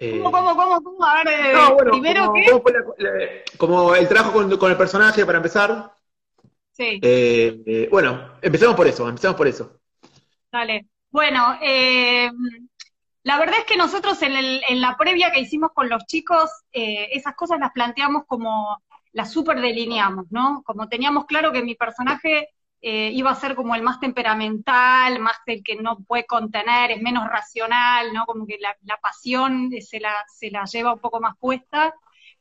[0.00, 1.04] ¿Cómo, cómo, cómo, cómo?
[1.04, 1.54] A ver, eh,
[1.90, 2.60] primero como, ¿qué?
[2.62, 5.92] fue como el trabajo con, con, el personaje para empezar.
[6.72, 6.98] Sí.
[7.02, 9.78] Eh, eh, bueno, empecemos por eso, empecemos por eso.
[10.50, 10.86] Dale.
[11.10, 12.30] Bueno, eh,
[13.24, 16.50] la verdad es que nosotros en, el, en, la previa que hicimos con los chicos,
[16.72, 18.80] eh, esas cosas las planteamos como,
[19.12, 20.62] las super delineamos, ¿no?
[20.64, 22.48] Como teníamos claro que mi personaje
[22.82, 27.02] eh, iba a ser como el más temperamental, más el que no puede contener, es
[27.02, 28.24] menos racional, ¿no?
[28.26, 31.94] Como que la, la pasión se la, se la lleva un poco más puesta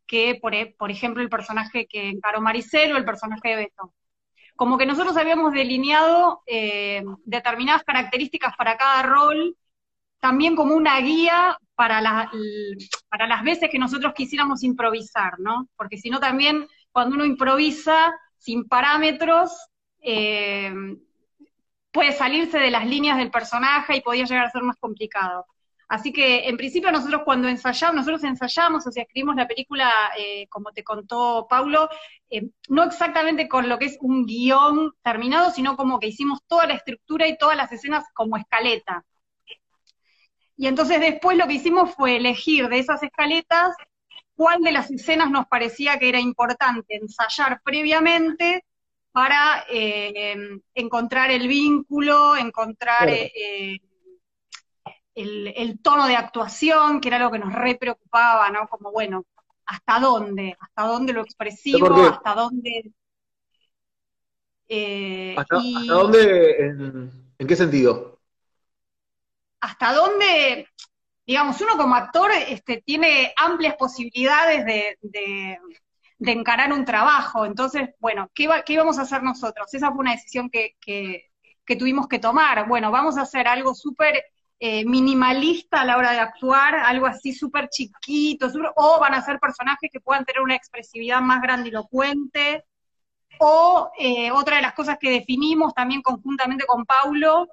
[0.07, 3.93] que, por, por ejemplo, el personaje que encaró Maricel o el personaje de Beto
[4.55, 9.55] como que nosotros habíamos delineado eh, determinadas características para cada rol,
[10.19, 12.29] también como una guía para,
[13.09, 15.69] para las veces que nosotros quisiéramos improvisar, ¿no?
[15.77, 19.51] Porque si no también cuando uno improvisa sin parámetros,
[20.01, 20.73] eh,
[21.91, 25.45] puede salirse de las líneas del personaje y podía llegar a ser más complicado.
[25.87, 30.45] Así que en principio nosotros cuando ensayamos, nosotros ensayamos, o sea, escribimos la película, eh,
[30.47, 31.89] como te contó Paulo,
[32.29, 36.67] eh, no exactamente con lo que es un guion terminado, sino como que hicimos toda
[36.67, 39.03] la estructura y todas las escenas como escaleta.
[40.55, 43.75] Y entonces después lo que hicimos fue elegir de esas escaletas
[44.35, 48.63] cuál de las escenas nos parecía que era importante ensayar previamente
[49.11, 50.35] para eh,
[50.73, 53.09] encontrar el vínculo, encontrar
[55.15, 58.67] el, tono de actuación, que era lo que nos re preocupaba, ¿no?
[58.67, 59.25] Como, bueno,
[59.65, 60.55] ¿hasta dónde?
[60.59, 61.93] ¿Hasta dónde lo expresivo?
[62.03, 62.91] ¿Hasta dónde?
[64.67, 66.65] Eh, ¿Hasta, dónde?
[67.39, 68.19] En, qué sentido?
[69.59, 70.67] ¿Hasta dónde?
[71.25, 74.65] Digamos, uno como actor este, tiene amplias posibilidades
[75.01, 75.59] de,
[76.19, 77.45] encarar un trabajo.
[77.45, 79.73] Entonces, bueno, ¿qué, ¿qué, íbamos a hacer nosotros?
[79.73, 82.67] Esa fue una decisión que, que tuvimos que tomar.
[82.67, 84.23] Bueno, vamos a hacer algo súper
[84.61, 89.39] eh, minimalista a la hora de actuar, algo así súper chiquito, o van a ser
[89.39, 92.65] personajes que puedan tener una expresividad más grandilocuente,
[93.39, 97.47] o eh, otra de las cosas que definimos también conjuntamente con Paulo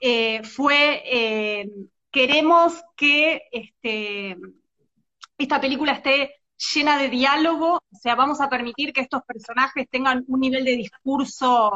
[0.00, 1.66] eh, fue,
[2.12, 4.36] queremos que este,
[5.38, 6.37] esta película esté
[6.74, 10.76] llena de diálogo, o sea, vamos a permitir que estos personajes tengan un nivel de
[10.76, 11.72] discurso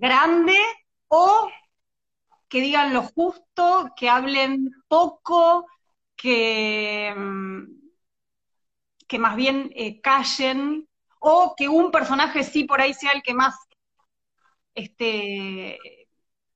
[0.00, 0.56] grande,
[1.08, 1.48] o
[2.48, 5.66] que digan lo justo, que hablen poco,
[6.16, 7.64] que, mm,
[9.08, 10.88] que más bien eh, callen,
[11.20, 13.56] o que un personaje sí por ahí sea el que más
[14.74, 15.78] este,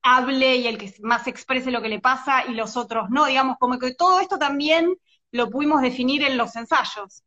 [0.02, 3.56] hable y el que más exprese lo que le pasa y los otros no, digamos,
[3.58, 4.94] como que todo esto también
[5.32, 7.22] lo pudimos definir en los ensayos.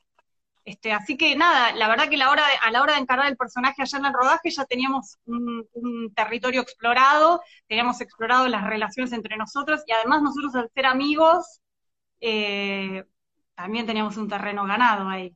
[0.63, 3.37] Este, así que nada, la verdad que la hora a la hora de encargar el
[3.37, 9.37] personaje allá en el rodaje ya teníamos un, territorio explorado, teníamos explorado las relaciones entre
[9.37, 11.61] nosotros y además nosotros al ser amigos
[12.19, 13.03] eh,
[13.55, 15.35] también teníamos un terreno ganado ahí,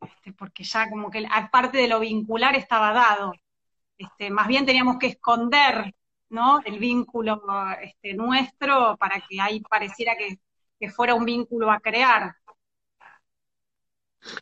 [0.00, 3.32] este, porque ya como que aparte de lo vincular estaba dado,
[3.98, 5.94] este, más bien teníamos que esconder
[6.30, 6.60] ¿no?
[6.64, 7.40] el vínculo
[7.80, 10.38] este, nuestro para que ahí pareciera que
[10.90, 12.36] fuera un vínculo a crear.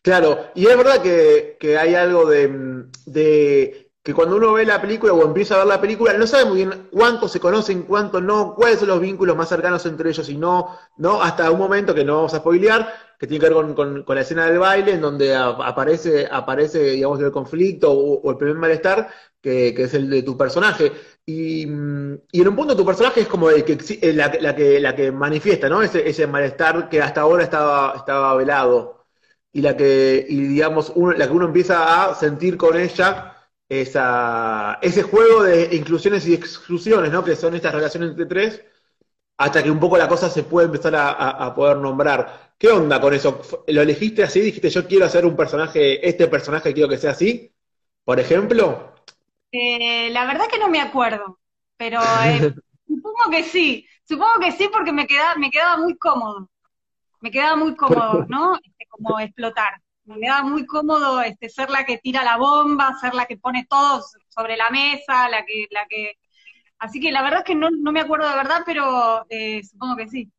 [0.03, 5.25] Claro, y es verdad que, hay algo de, que cuando uno ve la película o
[5.25, 8.79] empieza a ver la película, no sabe muy bien cuánto se conocen, cuánto no, cuáles
[8.79, 12.17] son los vínculos más cercanos entre ellos y no, no, hasta un momento que no
[12.17, 16.29] vamos a spoilear, que tiene que ver con, la escena del baile, en donde aparece,
[16.31, 19.09] aparece, digamos, el conflicto o, el primer malestar,
[19.41, 20.93] que, es el de tu personaje.
[21.25, 23.79] Y, en un punto tu personaje es como el que,
[24.13, 25.83] la, la, que, la que manifiesta, ¿no?
[25.83, 29.07] Ese, ese malestar que hasta ahora estaba, estaba velado
[29.53, 33.37] y la que, y digamos, uno, la que uno empieza a sentir con ella
[33.69, 37.25] esa, ese juego de inclusiones y exclusiones, ¿no?
[37.25, 38.63] Que son estas relaciones entre tres,
[39.39, 42.55] hasta que un poco la cosa se puede empezar a, poder nombrar.
[42.59, 43.43] ¿Qué onda con eso?
[43.69, 44.41] ¿Lo elegiste así?
[44.41, 47.53] ¿Dijiste yo quiero hacer un personaje, este personaje quiero que sea así?
[48.05, 48.92] Por ejemplo.
[49.53, 51.39] Eh, la verdad que no me acuerdo,
[51.77, 52.55] pero eh,
[52.89, 56.49] supongo que sí, supongo que sí porque me, queda, me quedaba muy cómodo.
[57.21, 58.57] me quedaba muy cómodo, ¿no?
[58.57, 59.81] Este, como explotar.
[60.05, 63.67] Me quedaba muy cómodo este, ser la que tira la bomba, ser la que pone
[63.69, 66.15] todo sobre la mesa, la que, la que.
[66.79, 69.97] Así que la verdad es que no, no me acuerdo de verdad, pero eh, supongo
[69.97, 70.33] que sí.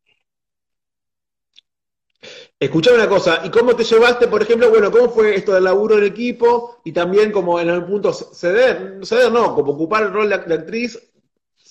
[2.60, 5.98] Escuchame una cosa, ¿y cómo te llevaste, por ejemplo, bueno, cómo fue esto del laburo
[5.98, 10.30] en equipo y también como en algún punto ceder, ceder no, como ocupar el rol
[10.30, 11.12] de, actriz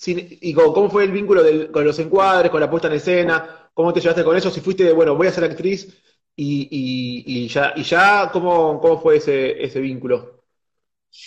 [0.05, 4.01] y cómo, fue el vínculo con los encuadres, con la puesta en escena, cómo te
[4.01, 5.97] llevaste con eso, si fuiste, bueno, voy a ser actriz
[6.35, 10.43] y, ya, y ya ¿cómo, cómo fue ese, ese vínculo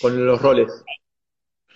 [0.01, 0.85] con los roles?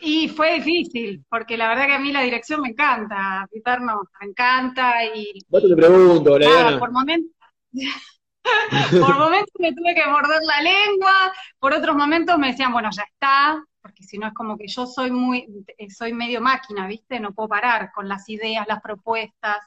[0.03, 4.03] Y fue difícil, porque la verdad que a mí la dirección me encanta, Peter no,
[4.21, 5.45] me encanta y...
[5.49, 6.39] Vos te pregunto,
[6.79, 7.40] por momentos
[9.01, 13.03] por momentos me tuve que morder la lengua, por otros momentos me decían, bueno, ya
[13.03, 15.47] está, porque si no es como que yo soy muy,
[15.89, 17.21] soy medio máquina, ¿viste?
[17.21, 19.59] No puedo parar con las ideas, las propuestas.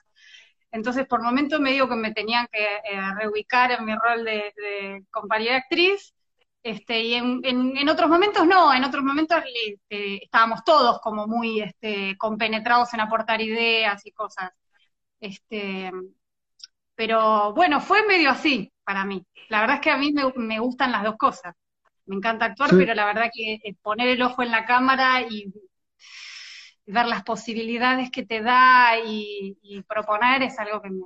[0.71, 5.05] Entonces, por momentos me digo que me tenían que eh, reubicar en mi rol de,
[5.11, 6.13] compañera actriz,
[6.63, 12.17] este, y en, otros momentos no, en otros momentos este, estábamos todos como muy este,
[12.17, 14.51] compenetrados en aportar ideas y cosas.
[15.19, 15.91] Este,
[16.95, 19.25] pero bueno, fue medio así para mí.
[19.49, 21.55] La verdad es que a mí me, gustan las dos cosas.
[22.05, 25.51] Me encanta actuar, pero la verdad que eh, poner el ojo en la cámara y
[26.85, 29.55] ver las posibilidades que te da y,
[29.87, 31.01] proponer es algo que me,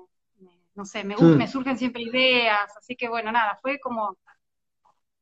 [0.75, 4.17] no sé, me, me surgen siempre ideas, así que bueno, nada, fue como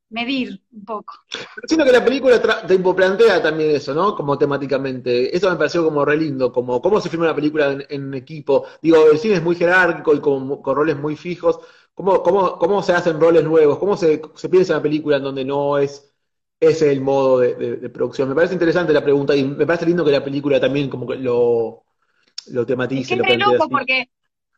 [0.10, 1.14] medir un poco.
[1.66, 2.42] Siento que la película
[2.96, 4.16] plantea también eso, ¿no?
[4.16, 5.36] Como temáticamente.
[5.36, 8.66] Eso me pareció como re lindo, como cómo se filma una película en, equipo.
[8.82, 11.60] Digo, el cine es muy jerárquico y con, roles muy fijos.
[11.94, 13.78] ¿Cómo, cómo, cómo se hacen roles nuevos?
[13.78, 16.14] ¿Cómo se, se piensa una película en donde no es
[16.60, 18.30] ese el modo de, producción?
[18.30, 21.16] Me parece interesante la pregunta y me parece lindo que la película también como que
[21.16, 21.86] lo,
[22.52, 23.16] lo tematice.
[23.16, 24.10] Es re loco porque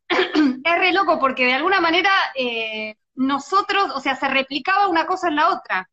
[0.10, 5.28] es re loco porque de alguna manera eh, nosotros, o sea, se replicaba una cosa
[5.28, 5.90] en la otra.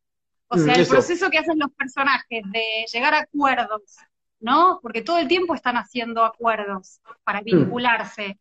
[0.47, 3.97] O sea, mm, el proceso que hacen los personajes de llegar a acuerdos,
[4.39, 4.79] ¿no?
[4.81, 7.45] Porque todo el tiempo están haciendo acuerdos para mm.
[7.45, 8.39] vincularse.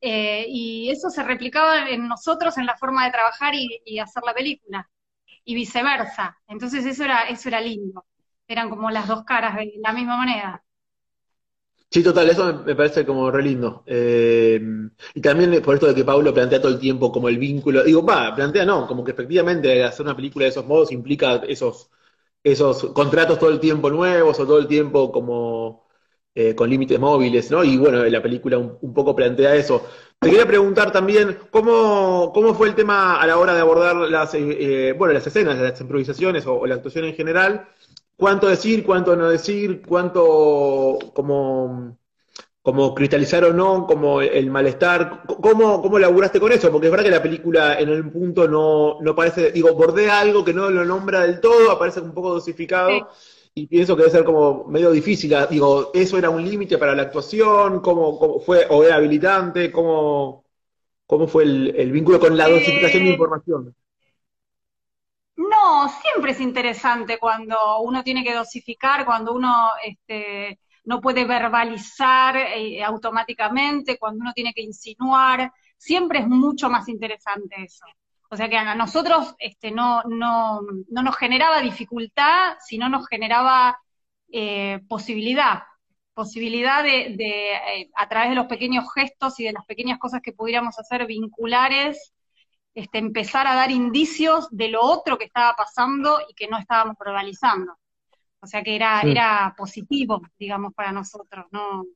[0.00, 4.34] Eh, y eso se replicaba en nosotros en la forma de trabajar y, hacer la
[4.34, 4.90] película.
[5.44, 6.36] Y viceversa.
[6.48, 8.04] Entonces eso era, eso era lindo.
[8.48, 10.64] Eran como las dos caras de la misma moneda.
[11.90, 13.82] Sí, total, eso me, parece como re lindo.
[13.86, 14.60] Eh,
[15.14, 18.04] y también por esto de que Pablo plantea todo el tiempo como el vínculo, digo,
[18.04, 21.90] va, plantea no, como que efectivamente hacer una película de esos modos implica esos,
[22.42, 25.86] esos contratos todo el tiempo nuevos o todo el tiempo como
[26.34, 27.64] eh, con límites móviles, ¿no?
[27.64, 29.86] Y bueno, la película un, poco plantea eso.
[30.18, 34.34] Te quería preguntar también, ¿cómo, cómo fue el tema a la hora de abordar las,
[34.34, 37.68] eh, bueno, las escenas, las improvisaciones o la actuación en general?
[38.16, 41.98] Cuánto decir, cuánto no decir, cuánto como,
[42.62, 46.70] como cristalizar o no, como el malestar, ¿cómo, cómo laburaste con eso?
[46.70, 50.44] Porque es verdad que la película en un punto no, no parece, digo, bordea algo
[50.44, 53.08] que no lo nombra del todo, aparece un poco dosificado.
[53.58, 55.34] Y pienso que debe ser como medio difícil.
[55.34, 57.80] Ah, digo, ¿eso era un límite para la actuación?
[57.80, 58.66] ¿Cómo, cómo, fue?
[58.68, 59.72] ¿O era habilitante?
[59.72, 60.44] ¿Cómo,
[61.06, 63.74] cómo fue el, vínculo con la dosificación de eh, información?
[65.50, 72.36] No, siempre es interesante cuando uno tiene que dosificar, cuando uno este, no puede verbalizar
[72.36, 77.86] eh, automáticamente, cuando uno tiene que insinuar, siempre es mucho más interesante eso.
[78.30, 83.78] O sea que a nosotros este, no, no, no nos generaba dificultad, sino nos generaba
[84.32, 85.62] eh, posibilidad,
[86.14, 90.20] posibilidad de, de eh, a través de los pequeños gestos y de las pequeñas cosas
[90.22, 92.14] que pudiéramos hacer vinculares,
[92.76, 96.94] este, empezar a dar indicios de lo otro que estaba pasando y que no estábamos
[97.02, 97.72] verbalizando.
[98.38, 101.46] O sea que era, era positivo, digamos, para nosotros.
[101.52, 101.86] ¿no?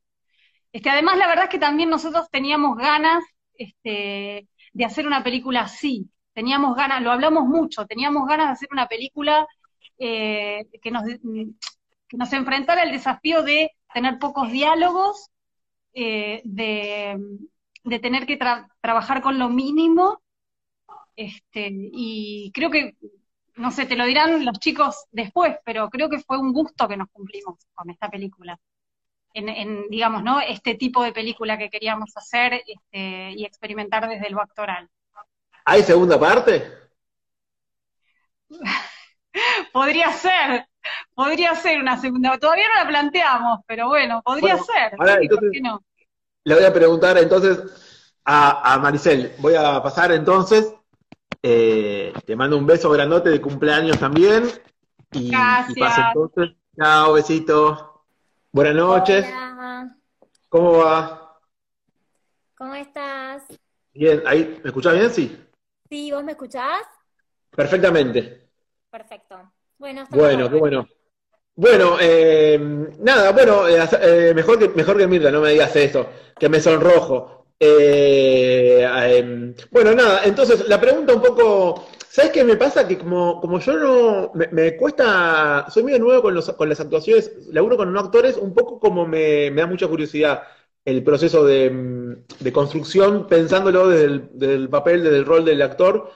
[0.73, 5.61] Este, además, la verdad es que también nosotros teníamos ganas este, de hacer una película
[5.61, 6.11] así.
[6.33, 9.47] Teníamos ganas, lo hablamos mucho, teníamos ganas de hacer una película
[9.99, 15.29] eh, que, nos, que nos enfrentara al desafío de tener pocos diálogos,
[15.93, 17.19] eh, de,
[18.01, 18.39] tener que
[18.81, 20.20] trabajar con lo mínimo
[21.17, 22.97] este, y creo que,
[23.57, 26.97] no sé, te lo dirán los chicos después, pero creo que fue un gusto que
[26.97, 28.59] nos cumplimos con esta película.
[29.33, 30.41] En, digamos, ¿no?
[30.41, 34.89] Este tipo de película que queríamos hacer este, y experimentar desde lo actoral.
[35.65, 36.65] ¿Hay segunda parte?
[39.73, 40.67] podría ser,
[41.15, 42.39] podría ser una segunda.
[42.39, 44.97] Todavía no la planteamos, pero bueno, podría ser.
[46.43, 49.35] Le voy a preguntar entonces a, a Maricel.
[49.39, 50.75] Voy a pasar entonces
[51.43, 54.45] eh, te mando un beso grandote de cumpleaños también.
[55.13, 55.99] Y, Gracias.
[56.15, 56.57] entonces.
[56.77, 58.05] Chao, besito.
[58.53, 59.27] Buenas noches.
[60.49, 61.39] ¿Cómo va?
[62.57, 63.43] ¿Cómo estás?
[63.93, 65.11] Bien, ahí, ¿me escuchás bien?
[65.11, 65.39] Sí.
[65.89, 66.83] Sí, ¿vos me escuchás?
[67.51, 68.49] Perfectamente.
[68.91, 69.51] Perfecto.
[69.79, 70.89] Bueno, bueno, qué bueno.
[71.57, 72.59] Bueno, eh,
[73.01, 76.61] nada, bueno, eh, eh, mejor, que, mejor que Mirta, no me digas eso, que me
[76.61, 77.40] sonrojo.
[77.63, 82.89] Em, bueno, nada, entonces la pregunta un poco, ¿sabes qué me pasa?
[82.89, 87.31] Que como, como yo no, me, cuesta, soy medio nuevo con, los, con las actuaciones,
[87.53, 90.43] laburo con no actores, un poco como me, me da mucha curiosidad
[90.85, 96.11] el proceso de, construcción, pensándolo desde el, desde el, papel, desde el rol del actor.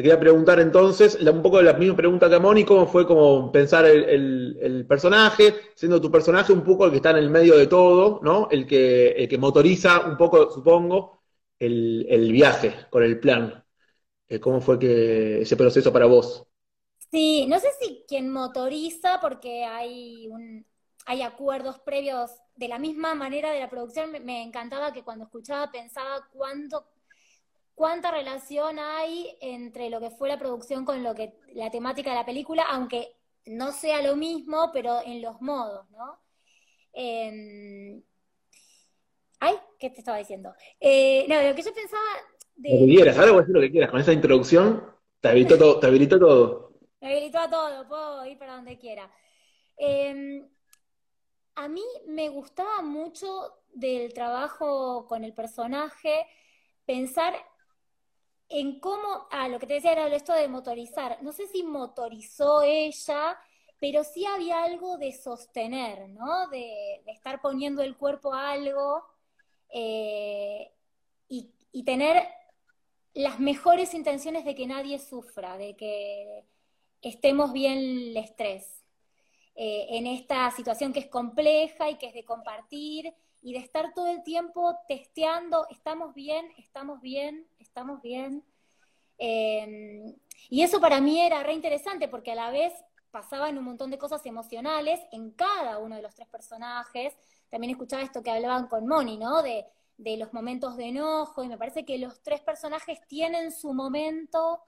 [0.00, 3.52] Te quería preguntar entonces, un poco la misma pregunta que a Moni, ¿cómo fue como
[3.52, 7.66] pensar el, personaje, siendo tu personaje un poco el que está en el medio de
[7.66, 8.48] todo, ¿no?
[8.50, 11.20] El que, el que motoriza un poco, supongo,
[11.58, 13.62] el, viaje con el plan.
[14.26, 16.46] Eh, ¿Cómo fue que ese proceso para vos?
[17.10, 20.30] Sí, no sé si quien motoriza, porque hay
[21.06, 24.12] hay acuerdos previos de la misma manera de la producción.
[24.24, 26.86] Me, encantaba que cuando escuchaba pensaba cuánto,
[27.80, 32.16] cuánta relación hay entre lo que fue la producción con lo que la temática de
[32.16, 33.16] la película, aunque
[33.46, 36.20] no sea lo mismo, pero en los modos, ¿no?
[36.92, 38.02] Em,
[39.38, 40.52] ay, ¿qué te estaba diciendo?
[40.78, 42.02] Eh, no, lo que yo pensaba
[42.54, 42.68] de...
[42.68, 43.90] Lo que quieras, ahora voy a decir lo que quieras.
[43.90, 44.84] Con esa introducción
[45.18, 45.80] te habilitó todo.
[45.80, 46.72] Te habilitó todo.
[47.00, 49.10] Me habilitó a todo, puedo ir para donde quiera.
[49.78, 50.46] Eh,
[51.54, 56.26] a mí me gustaba mucho del trabajo con el personaje
[56.84, 57.32] pensar
[58.50, 61.22] en cómo, ah, lo que te decía era esto de motorizar.
[61.22, 63.38] No sé si motorizó ella,
[63.78, 66.48] pero sí había algo de sostener, ¿no?
[66.48, 69.04] De, estar poniendo el cuerpo a algo
[69.70, 70.72] eh,
[71.28, 71.50] y,
[71.84, 72.22] tener
[73.14, 76.44] las mejores intenciones de que nadie sufra, de que
[77.02, 78.84] estemos bien el estrés.
[79.54, 83.12] Eh, en esta situación que es compleja y que es de compartir
[83.42, 88.44] y de estar todo el tiempo testeando, estamos bien, estamos bien, estamos bien.
[89.18, 90.14] Em,
[90.48, 92.72] y eso para mí era re interesante porque a la vez
[93.10, 97.16] pasaban un montón de cosas emocionales en cada uno de los tres personajes.
[97.48, 99.42] También escuchaba esto que hablaban con Moni, ¿no?
[99.42, 99.66] De,
[99.96, 104.62] de los momentos de enojo, y me parece que los tres personajes tienen su momento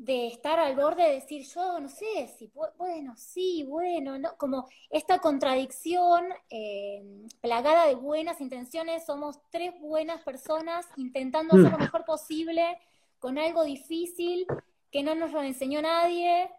[0.00, 4.66] de estar al borde de decir yo no sé si bueno sí bueno no como
[4.88, 7.02] esta contradicción eh,
[7.42, 11.82] plagada de buenas intenciones somos tres buenas personas intentando hacer lo mm.
[11.82, 12.78] mejor posible
[13.18, 14.46] con algo difícil
[14.90, 16.50] que no nos lo enseñó nadie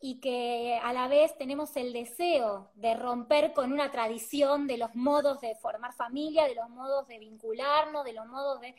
[0.00, 4.94] y que a la vez tenemos el deseo de romper con una tradición de los
[4.94, 8.74] modos de formar familia de los modos de vincularnos de los modos de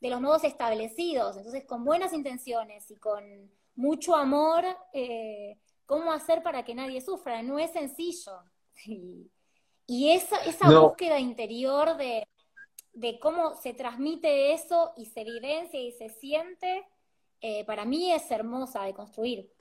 [0.00, 1.36] de los modos establecidos.
[1.36, 7.42] Entonces, con buenas intenciones y con mucho amor, eh, ¿cómo hacer para que nadie sufra?
[7.42, 8.32] No es sencillo.
[9.86, 12.26] Y, esa, esa búsqueda interior de,
[13.20, 16.86] cómo se transmite eso y se evidencia y se siente,
[17.40, 19.52] eh, para mí es hermosa de construir.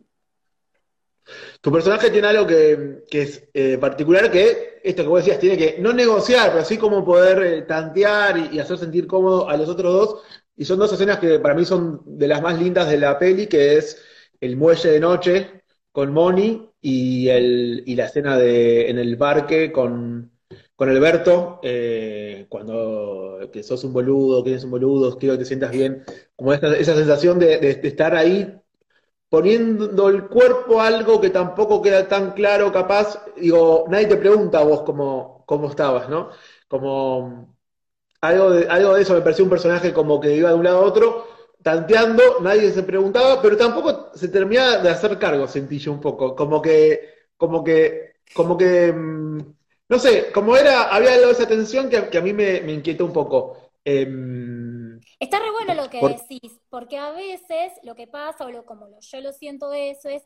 [1.62, 5.78] Tu personaje tiene algo que, es eh, particular, que esto que vos decías, tiene que
[5.80, 9.94] no negociar, pero así como poder eh, tantear y, hacer sentir cómodo a los otros
[9.94, 10.24] dos.
[10.56, 13.48] Y son dos escenas que para mí son de las más lindas de la peli,
[13.48, 14.02] que es
[14.40, 19.72] el muelle de noche con Moni y, el, y la escena de, en el parque
[19.72, 20.32] con,
[20.76, 25.46] con Alberto, eh, cuando que sos un boludo, que eres un boludo, quiero que te
[25.46, 26.04] sientas bien,
[26.36, 28.62] como esa sensación de estar ahí
[29.30, 34.60] poniendo el cuerpo a algo que tampoco queda tan claro, capaz, digo, nadie te pregunta
[34.60, 36.30] a vos cómo, cómo estabas, ¿no?
[36.68, 37.56] Como
[38.22, 40.80] algo de, algo de eso me pareció un personaje como que iba de un lado
[40.80, 41.28] a otro,
[41.64, 46.36] tanteando, nadie se preguntaba, pero tampoco se terminaba de hacer cargo, sentí yo un poco,
[46.36, 49.38] como que, como que, como que, mm,
[49.90, 53.72] no sé, como era, había esa tensión que, a mí me, me inquietó un poco.
[53.84, 54.69] Em,
[55.20, 58.88] Está re bueno lo que decís, porque a veces lo que pasa, o lo, como
[59.00, 60.24] yo lo siento de eso, es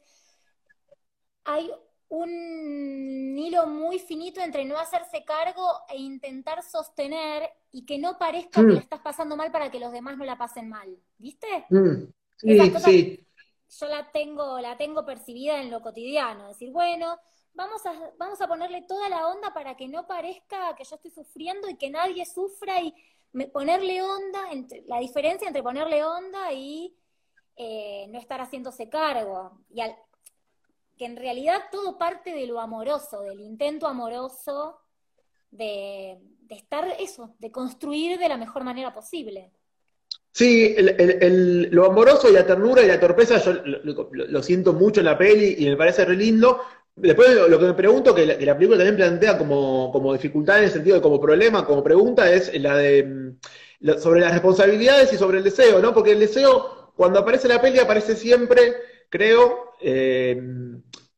[1.46, 1.70] hay
[2.10, 8.62] un hilo muy finito entre no hacerse cargo e intentar sostener y que no parezca
[8.62, 8.74] que mm.
[8.74, 11.66] la estás pasando mal para que los demás no la pasen mal, ¿viste?
[11.70, 12.14] Mm.
[12.38, 13.28] Sí, sí.
[13.80, 17.18] Yo la tengo, la tengo percibida en lo cotidiano, decir, bueno,
[17.54, 21.10] vamos a, vamos a ponerle toda la onda para que no parezca que yo estoy
[21.10, 22.94] sufriendo y que nadie sufra y
[23.52, 26.96] ponerle onda, entre, la diferencia entre ponerle onda y
[27.56, 29.60] eh, no estar haciéndose cargo.
[29.70, 29.82] Y
[30.98, 34.80] que en realidad todo parte de lo amoroso, del intento amoroso
[35.52, 36.20] de,
[36.50, 39.52] estar eso, de construir de la mejor manera posible.
[40.32, 45.18] Sí, lo amoroso y la ternura y la torpeza yo lo, siento mucho en la
[45.18, 46.62] peli y me parece re lindo,
[46.96, 50.96] Después lo, que me pregunto, que la, película también plantea como, dificultad en el sentido
[50.98, 53.34] de como problema, como pregunta, es la de
[54.00, 55.94] sobre las responsabilidades y sobre el deseo, ¿no?
[55.94, 58.76] Porque el deseo, cuando aparece la peli, aparece siempre,
[59.10, 60.42] creo, eh,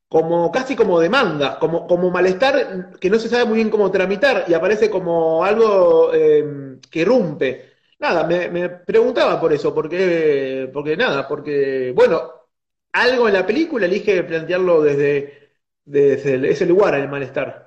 [0.08, 4.46] como casi como demanda, como, como malestar que no se sabe muy bien cómo tramitar
[4.48, 7.74] y aparece como algo eh, que rompe.
[8.00, 12.32] Nada, me, preguntaba por eso, porque, porque nada, porque, bueno,
[12.94, 15.45] algo en la película elige plantearlo desde,
[15.86, 17.66] desde ese lugar, el malestar.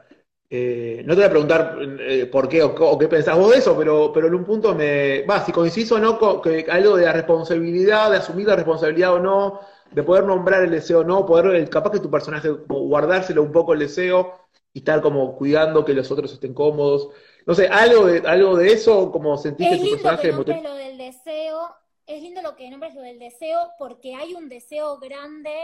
[0.51, 3.77] Eh, no te voy a preguntar eh, por qué o, qué pensás vos de eso,
[3.77, 5.23] pero, pero en un punto me.
[5.23, 9.19] Va, si coincido o no, que algo de la responsabilidad, de asumir la responsabilidad o
[9.19, 9.61] no,
[9.91, 13.75] de poder nombrar el deseo o no, poder, capaz que tu personaje, guardárselo un poco
[13.75, 14.33] el deseo
[14.73, 17.11] y estar como cuidando que los otros estén cómodos.
[17.47, 20.31] No sé, algo de, algo de eso, como sentís que tu personaje.
[20.45, 21.75] Que lo del deseo,
[22.07, 25.55] es lindo lo que nombres lo del deseo, porque hay un deseo grande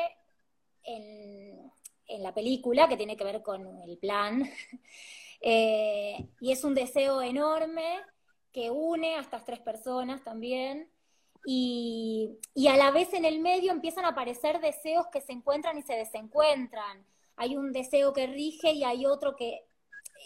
[0.82, 1.63] en
[2.06, 4.42] en la película, que tiene que ver con el plan.
[5.46, 8.00] Eh, y es un deseo enorme
[8.50, 10.88] que une a estas tres personas también.
[11.44, 15.82] Y, a la vez en el medio empiezan a aparecer deseos que se encuentran y
[15.82, 17.04] se desencuentran.
[17.36, 19.66] Hay un deseo que rige y hay otro que,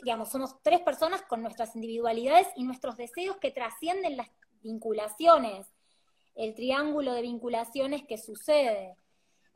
[0.04, 4.28] digamos, somos tres personas con nuestras individualidades y nuestros deseos que trascienden las
[4.62, 5.66] vinculaciones,
[6.36, 8.94] el triángulo de vinculaciones que sucede.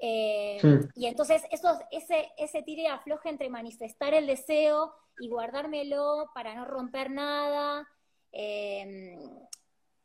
[0.04, 0.60] Eh,
[0.96, 6.64] y entonces eso, ese, ese tire afloje entre manifestar el deseo y guardármelo para no
[6.64, 7.88] romper nada,
[8.32, 9.16] eh,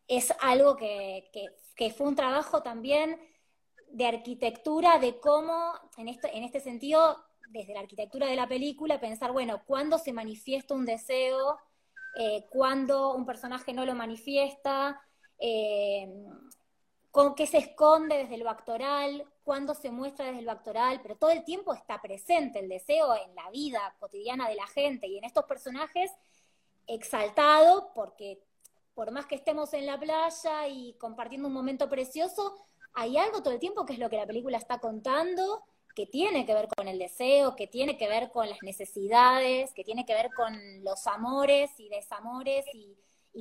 [0.07, 1.31] es algo que,
[1.97, 3.19] fue un trabajo también
[3.89, 7.17] de arquitectura, de cómo, en este, en este sentido,
[7.49, 11.57] desde la arquitectura de la película, pensar, bueno, ¿cuándo se manifiesta un deseo?
[12.19, 15.01] Eh, ¿Cuándo un personaje no lo manifiesta?
[17.11, 21.31] Con qué se esconde desde lo actoral, cuándo se muestra desde lo actoral, pero todo
[21.31, 25.23] el tiempo está presente el deseo en la vida cotidiana de la gente y en
[25.23, 26.11] estos personajes
[26.85, 28.41] exaltado porque
[28.93, 32.55] por más que estemos en la playa y compartiendo un momento precioso,
[32.93, 35.63] hay algo todo el tiempo que es lo que la película está contando,
[35.95, 39.83] que tiene que ver con el deseo, que tiene que ver con las necesidades, que
[39.83, 42.97] tiene que ver con los amores y desamores y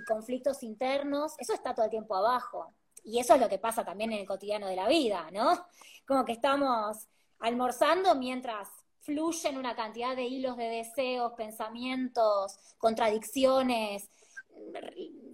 [0.06, 1.34] conflictos internos.
[1.38, 2.74] Eso está todo el tiempo abajo.
[3.06, 5.66] Y eso es lo que pasa también en el cotidiano de la vida, ¿no?
[6.06, 7.06] Como que estamos
[7.38, 8.68] almorzando mientras
[9.00, 14.10] fluyen una cantidad de hilos de deseos, pensamientos, contradicciones,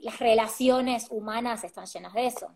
[0.03, 2.49] las relaciones humanas están llenas de eso.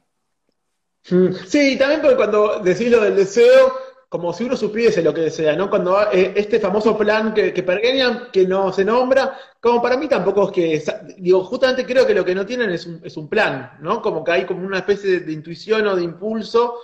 [1.08, 3.72] Mm, sí, también porque cuando decís lo del deseo,
[4.08, 5.70] como si uno supiese lo que desea, ¿no?
[5.70, 10.44] Cuando eh, este famoso plan que, que que no se nombra, como para mí tampoco
[10.44, 10.82] es que,
[11.18, 14.00] digo, justamente creo que lo que no tienen es un, es un plan, ¿no?
[14.00, 16.76] Como que hay como una especie de, intuición o de impulso,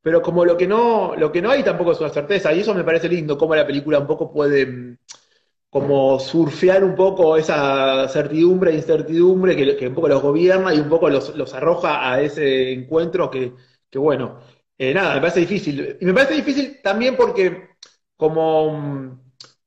[0.00, 2.74] pero como lo que no, lo que no hay tampoco es una certeza, y eso
[2.74, 4.96] me parece lindo, cómo la película un poco puede mm,
[5.68, 10.88] como surfear un poco esa certidumbre e incertidumbre que, un poco los gobierna y un
[10.88, 13.52] poco los, los arroja a ese encuentro que,
[13.90, 14.40] que bueno,
[14.78, 15.98] eh, nada, me parece difícil.
[16.00, 17.68] Y me parece difícil también porque,
[18.16, 19.20] como mm,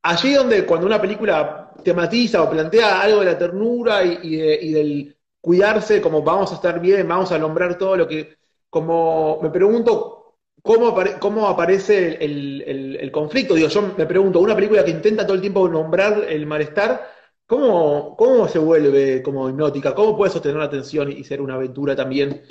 [0.03, 6.01] allí donde cuando una película tematiza o plantea algo de la ternura y, del cuidarse,
[6.01, 8.37] como vamos a estar bien, vamos a nombrar todo lo que,
[8.69, 13.53] como me pregunto cómo, cómo aparece el, conflicto.
[13.53, 17.07] Digo, yo me pregunto, una película que intenta todo el tiempo nombrar el malestar,
[17.45, 19.93] ¿cómo, cómo se vuelve como hipnótica?
[19.93, 22.41] ¿Cómo puede sostener la atención y ser una aventura también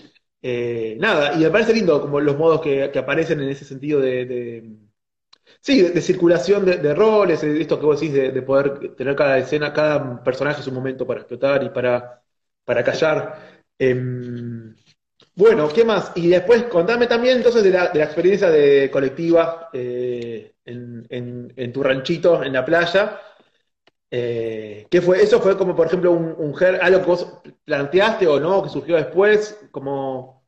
[0.42, 4.76] eh, nada, y me parece lindo como los modos que, aparecen en ese sentido de,
[5.62, 10.22] sí, de, circulación de, roles, esto que vos decís de, poder tener cada escena, cada
[10.22, 12.22] personaje su momento para explotar y para,
[12.64, 13.62] para callar.
[13.78, 14.74] Em,
[15.34, 16.12] bueno, ¿qué más?
[16.14, 22.52] Y después contame también entonces de la, experiencia de colectiva eh, en, tu ranchito, en
[22.52, 23.18] la playa.
[24.10, 25.22] Eh, ¿Qué fue?
[25.22, 27.26] ¿Eso fue como, por ejemplo, un, algo que vos
[27.64, 30.44] planteaste o no, que surgió después, como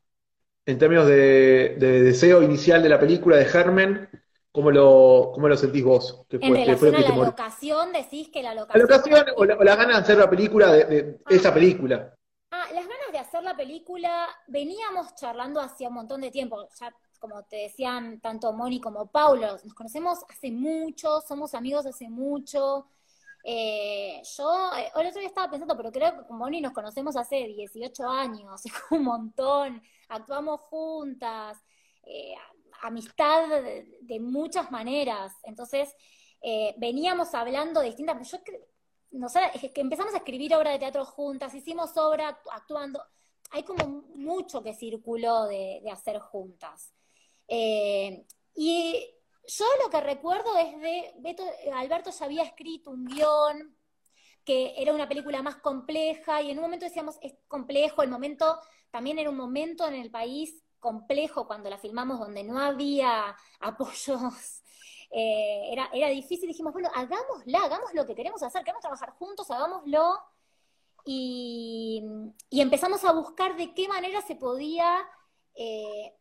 [0.67, 4.09] en términos de, deseo inicial de la película de Germen?
[4.55, 6.25] ¿Cómo lo, cómo lo sentís vos?
[6.31, 8.87] en relación a la locación, decís que la locación...
[8.87, 11.29] La locación o, la, las ganas de hacer la película, de, ah.
[11.35, 12.15] esa película.
[12.53, 16.95] Ah, las ganas de hacer la película, veníamos charlando hacía un montón de tiempo, ya
[17.19, 22.87] como te decían tanto Moni como Paulo, nos conocemos hace mucho, somos amigos hace mucho,
[23.43, 27.17] eh, yo, eh, el otro día estaba pensando, pero creo que con Bonnie nos conocemos
[27.17, 31.59] hace 18 años, es un montón, actuamos juntas,
[32.05, 32.35] eh,
[32.87, 35.33] amistad de, muchas maneras.
[35.43, 35.95] Entonces,
[36.43, 41.97] eh, veníamos hablando de distintas, yo que empezamos a escribir obra de teatro juntas, hicimos
[41.97, 43.03] obra actuando,
[43.51, 46.93] hay como mucho que circuló de, hacer juntas.
[48.57, 49.11] y
[49.47, 53.77] yo lo que recuerdo es de, Beto, Alberto ya había escrito un guion,
[54.45, 58.59] que era una película más compleja y en un momento decíamos, es complejo, el momento,
[58.91, 64.63] también era un momento en el país complejo cuando la filmamos donde no había apoyos,
[65.11, 69.51] eh, era, era difícil, dijimos, bueno, hagámosla, hagamos lo que queremos hacer, queremos trabajar juntos,
[69.51, 70.19] hagámoslo.
[71.07, 72.03] Y,
[72.51, 75.09] empezamos a buscar de qué manera se podía
[75.55, 76.15] eh,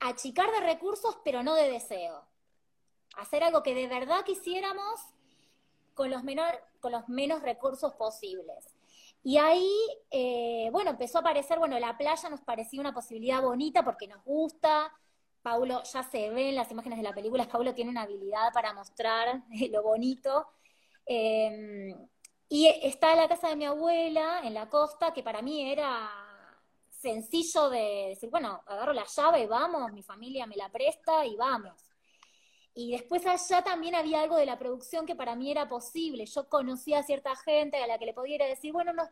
[0.00, 2.24] achicar de recursos, pero no de deseo.
[3.16, 5.00] Hacer algo que de verdad quisiéramos
[5.94, 8.77] con los, menor, con los menos recursos posibles.
[9.22, 9.70] Y ahí,
[10.10, 14.24] eh, bueno, empezó a aparecer, bueno, la playa nos parecía una posibilidad bonita porque nos
[14.24, 14.92] gusta.
[15.42, 18.72] Paulo ya se ve en las imágenes de la película, Paulo tiene una habilidad para
[18.72, 20.46] mostrar lo bonito.
[21.06, 21.94] Eh,
[22.48, 26.10] y está la casa de mi abuela en la costa, que para mí era
[26.90, 31.36] sencillo de decir, bueno, agarro la llave, y vamos, mi familia me la presta y
[31.36, 31.87] vamos.
[32.80, 36.26] Y después allá también había algo de la producción que para mí era posible.
[36.26, 39.08] Yo conocía a cierta gente a la que le podía decir, bueno, nos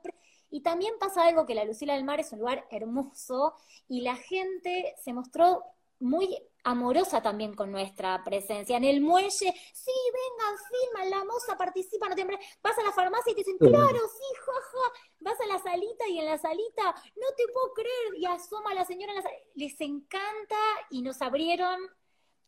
[0.50, 3.54] y también pasa algo que la Lucila del Mar es un lugar hermoso
[3.88, 5.64] y la gente se mostró
[5.98, 8.76] muy amorosa también con nuestra presencia.
[8.76, 9.28] En el muelle,
[9.74, 12.24] sí, vengan, filman, la moza participa, no te
[12.62, 16.20] vas a la farmacia y te dicen, claro, sí, jaja, vas a la salita y
[16.20, 19.44] en la salita, no te puedo creer, y asoma la señora en la salita.
[19.56, 20.56] Les encanta
[20.90, 21.80] y nos abrieron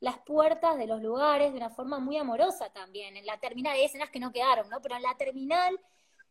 [0.01, 3.16] las puertas de los lugares de una forma muy amorosa también.
[3.16, 4.80] En la terminal hay escenas que no quedaron, ¿no?
[4.80, 5.78] Pero en la terminal,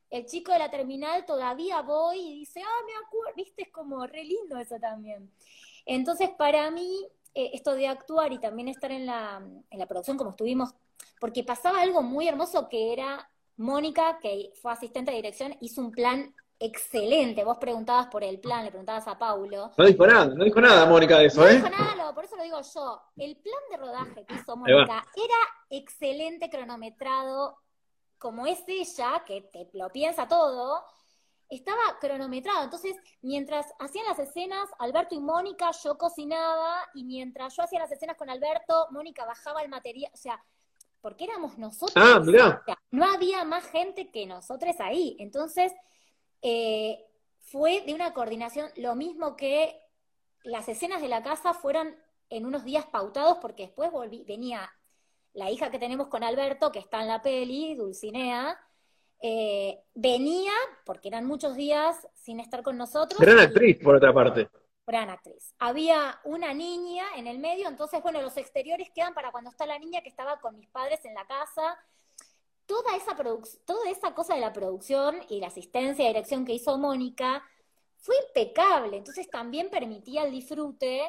[0.09, 4.05] el chico de la terminal todavía voy y dice, ah, me acuerdo, viste, es como
[4.07, 5.31] re lindo eso también.
[5.85, 10.17] Entonces, para mí, eh, esto de actuar y también estar en la, en la producción
[10.17, 10.73] como estuvimos,
[11.19, 15.91] porque pasaba algo muy hermoso que era Mónica, que fue asistente de dirección, hizo un
[15.91, 17.43] plan excelente.
[17.43, 19.71] Vos preguntabas por el plan, le preguntabas a Paulo.
[19.77, 21.59] No dijo nada, no dijo nada Mónica de eso, ¿eh?
[21.59, 23.01] No dijo nada, por eso lo digo yo.
[23.15, 25.35] El plan de rodaje que hizo Mónica era
[25.69, 27.57] excelente, cronometrado,
[28.17, 30.83] como es ella, que te lo piensa todo,
[31.49, 32.63] estaba cronometrado.
[32.63, 37.91] Entonces, mientras hacían las escenas, Alberto y Mónica, yo cocinaba, y mientras yo hacía las
[37.91, 40.43] escenas con Alberto, Mónica bajaba el material, o sea,
[41.01, 41.93] porque éramos nosotros.
[41.95, 42.63] Ah, mirá.
[42.91, 45.15] no había más gente que nosotros ahí.
[45.19, 45.71] Entonces,
[46.41, 47.05] eh,
[47.39, 49.81] fue de una coordinación, lo mismo que
[50.43, 51.95] las escenas de la casa fueron
[52.29, 54.69] en unos días pautados, porque después volví, venía
[55.33, 58.59] la hija que tenemos con Alberto, que está en la peli, Dulcinea,
[59.21, 60.51] eh, venía,
[60.85, 63.19] porque eran muchos días sin estar con nosotros.
[63.19, 64.49] Gran actriz, por otra parte.
[64.85, 65.53] Gran actriz.
[65.59, 69.79] Había una niña en el medio, entonces, bueno, los exteriores quedan para cuando está la
[69.79, 71.77] niña que estaba con mis padres en la casa.
[72.67, 73.15] Toda esa,
[73.65, 77.43] toda esa cosa de la producción y la asistencia y dirección que hizo Mónica
[77.97, 81.01] fue impecable, entonces también permitía el disfrute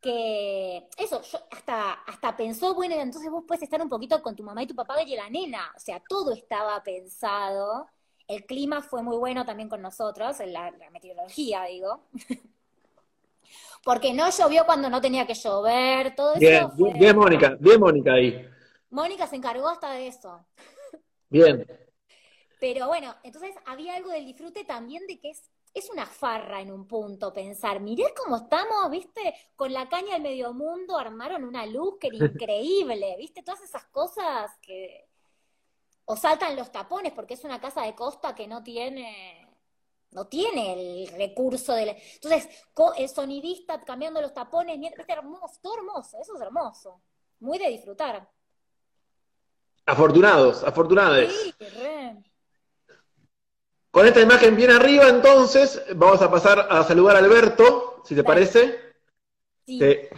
[0.00, 4.42] que eso, yo hasta, hasta pensó, bueno, entonces vos puedes estar un poquito con tu
[4.42, 7.86] mamá y tu papá y la nena, o sea, todo estaba pensado,
[8.26, 12.04] el clima fue muy bueno también con nosotros, la, la meteorología, digo,
[13.84, 16.70] porque no llovió cuando no tenía que llover, todo eso.
[16.76, 18.48] Bien, bien, Mónica, bien Mónica ahí.
[18.90, 20.44] Mónica se encargó hasta de eso.
[21.30, 21.66] Bien.
[22.60, 26.72] Pero bueno, entonces había algo del disfrute también de que es es una farra en
[26.72, 31.64] un punto pensar, mirá cómo estamos, viste, con la caña del medio mundo armaron una
[31.66, 35.08] luz que era increíble, viste, todas esas cosas que...
[36.06, 39.48] O saltan los tapones, porque es una casa de costa que no tiene,
[40.10, 41.90] no tiene el recurso del...
[41.90, 42.48] Entonces,
[42.96, 47.00] el sonidista cambiando los tapones, viste, hermoso, todo hermoso, eso es hermoso,
[47.38, 48.28] muy de disfrutar.
[49.86, 51.32] Afortunados, afortunados.
[51.32, 51.54] Sí.
[53.90, 58.22] Con esta imagen bien arriba, entonces, vamos a pasar a saludar a Alberto, si te
[58.22, 58.78] parece.
[59.66, 60.10] Te,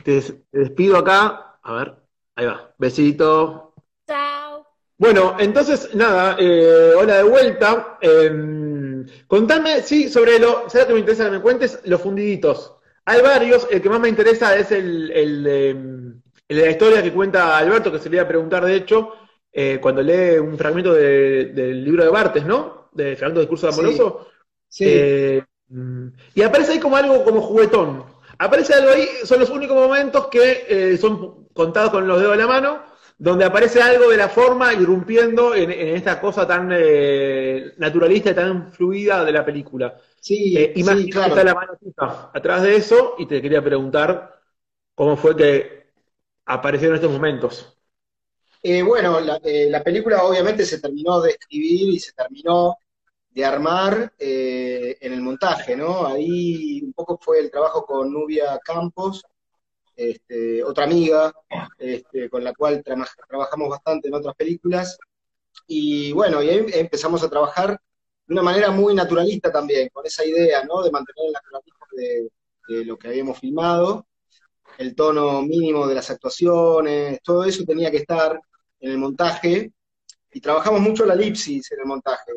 [0.53, 1.59] despido acá.
[1.63, 1.95] A ver,
[2.37, 2.75] ahí va.
[2.77, 3.73] Besito.
[4.07, 4.67] Chao.
[4.99, 7.99] Bueno, entonces, nada, eh, hola de vuelta.
[8.03, 11.81] Em, contame, sí, sobre lo, ¿sabes que me interesa que me cuentes?
[11.85, 12.77] Los fundiditos.
[13.07, 17.13] Hay varios, el que más me interesa es el, el, el de la historia que
[17.13, 19.15] cuenta Alberto, que se le iba a preguntar, de hecho,
[19.53, 22.82] eh, cuando lee un fragmento del libro de Bartes, ¿no?
[22.92, 24.28] de Fernando Discurso de Amoroso.
[24.68, 24.84] Sí.
[24.86, 28.05] Eh, mm, y aparece ahí como algo como juguetón.
[28.38, 32.42] Aparece algo ahí, son los únicos momentos que eh, son contados con los dedos de
[32.42, 32.82] la mano,
[33.18, 38.72] donde aparece algo de la forma irrumpiendo en, esta cosa tan eh, naturalista y tan
[38.72, 39.96] fluida de la película.
[40.20, 41.72] Sí, y más está la mano
[42.32, 44.40] atrás de eso, y te quería preguntar
[44.94, 45.86] cómo fue que
[46.46, 47.78] aparecieron estos momentos.
[48.85, 52.77] Bueno, la, la, película obviamente se terminó de escribir y se terminó
[53.35, 56.07] de armar eh, en el montaje, ¿no?
[56.07, 59.23] Ahí un poco fue el trabajo con Nubia Campos,
[59.97, 61.33] este, otra amiga
[61.79, 64.99] este, con la cual trabajamos bastante en otras películas.
[65.67, 67.79] y bueno, y ahí empezamos a trabajar
[68.27, 70.83] de una manera muy naturalista también, con esa idea, ¿no?
[70.83, 72.31] De mantener el naturalismo de,
[72.85, 74.07] lo que habíamos filmado,
[74.79, 78.41] el tono mínimo de las actuaciones, todo eso tenía que estar
[78.83, 79.72] en el montaje,
[80.30, 82.33] y trabajamos mucho la elipsis en el montaje,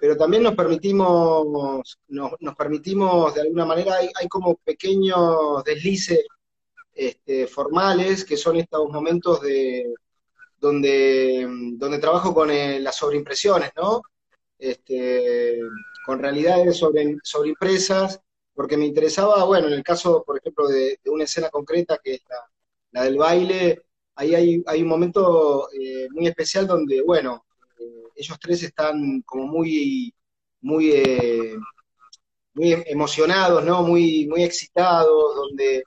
[0.00, 6.26] pero también nos permitimos, nos, permitimos de alguna manera, hay, hay como pequeños deslices
[6.92, 9.94] este, formales, que son estos momentos de
[10.58, 14.02] donde, donde trabajo con eh, las sobreimpresiones, ¿no?
[14.58, 15.60] Este,
[16.06, 18.20] con realidades sobre, sobreimpresas,
[18.54, 22.22] porque me interesaba, bueno, en el caso, por ejemplo, de, una escena concreta, que es
[22.92, 23.82] la, del baile,
[24.34, 27.44] ahí hay, un momento eh, muy especial donde, bueno,
[27.78, 30.14] eh, ellos tres están como muy,
[30.60, 30.94] muy,
[32.54, 33.82] muy emocionados, ¿no?
[33.82, 35.82] Muy, muy excitados, donde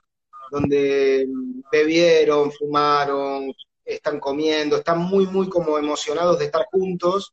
[0.50, 1.26] donde
[1.70, 3.52] bebieron, fumaron,
[3.84, 7.32] están comiendo, están muy, muy como emocionados de estar juntos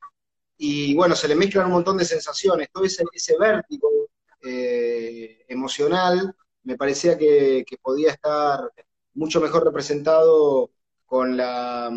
[0.57, 3.89] y bueno, se le mezclan un montón de sensaciones, todo ese, ese vértigo
[4.41, 8.59] eh, emocional me parecía que, podía estar
[9.13, 10.71] mucho mejor representado
[11.13, 11.91] con la,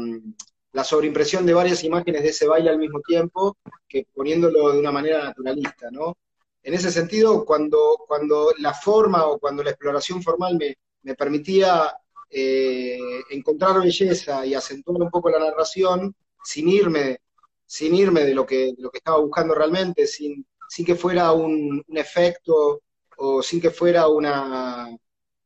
[0.73, 3.57] la sobreimpresión de varias imágenes de ese baile al mismo tiempo
[3.89, 6.19] que poniéndolo de una manera naturalista, ¿no?
[6.63, 11.97] En ese sentido, cuando, cuando la forma o cuando la exploración formal me, me permitía
[12.29, 12.99] eh,
[13.31, 16.15] encontrar belleza y acentuar un poco la narración
[16.45, 17.21] sin irme,
[17.65, 21.83] sin irme de lo que, lo que estaba buscando realmente, sin, sin que fuera un,
[21.89, 22.83] efecto
[23.17, 24.95] o sin que fuera una,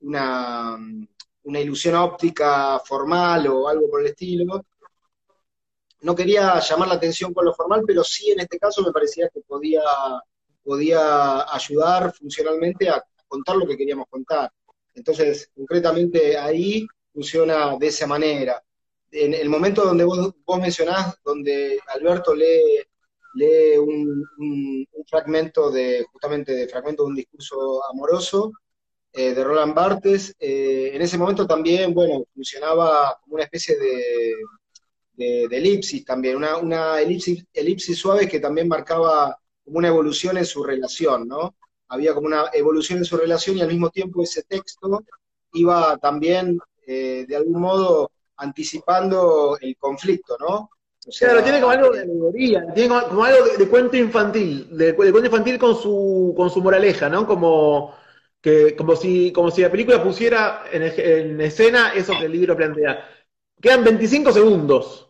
[0.01, 0.77] una,
[1.45, 4.64] una, ilusión óptica formal o algo por el estilo.
[6.03, 9.28] No quería llamar la atención con lo formal, pero sí en este caso me parecía
[9.28, 9.82] que podía,
[10.62, 14.51] podía ayudar funcionalmente a contar lo que queríamos contar.
[14.95, 18.62] Entonces, concretamente ahí funciona de esa manera.
[19.11, 22.82] En el momento donde vos, mencionás, donde Alberto lee,
[23.34, 24.26] lee un,
[25.09, 28.53] fragmento de, justamente de fragmento de un discurso amoroso
[29.13, 35.49] eh, de Roland Barthes, eh, en ese momento también, bueno, funcionaba como una especie de,
[35.49, 40.47] de, elipsis también, una, una elipsis, elipsis suave que también marcaba como una evolución en
[40.47, 41.55] su relación, ¿no?
[41.91, 45.03] había como una evolución en su relación y al mismo tiempo ese texto
[45.53, 50.71] iba también, eh, de algún modo, anticipando el conflicto, ¿no?
[51.07, 54.95] O sea, claro, tiene como algo de alegoría, tiene como, algo de, cuento infantil, de,
[54.95, 57.27] cuento infantil con su, con su moraleja, ¿no?
[57.27, 57.95] Como,
[58.41, 63.09] que, como, si, como si la película pusiera en, escena eso que el libro plantea.
[63.61, 65.09] Quedan 25 segundos.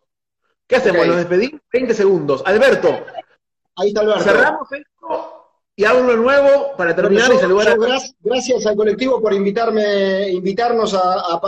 [0.67, 1.07] ¿Qué hacemos?
[1.07, 1.61] ¿Nos despedimos?
[1.73, 2.43] 20 segundos.
[2.45, 3.05] Alberto.
[3.77, 4.25] Ahí está Alberto.
[4.25, 5.41] Cerramos esto
[5.81, 7.77] y hago uno nuevo para terminar y saludar a...
[8.21, 11.41] Gracias al colectivo por invitarme, invitarnos a,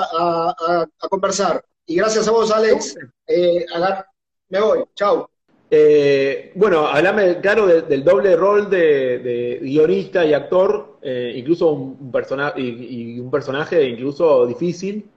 [1.11, 1.62] conversar.
[1.85, 2.97] Y gracias a vos, Alex.
[3.26, 3.66] Eh,
[4.49, 4.85] me voy.
[4.95, 5.32] Chao.
[5.75, 12.61] Eh, bueno, hablame, claro, del doble rol de, guionista y actor, eh, incluso un, personaje
[12.61, 15.09] y, un personaje incluso difícil,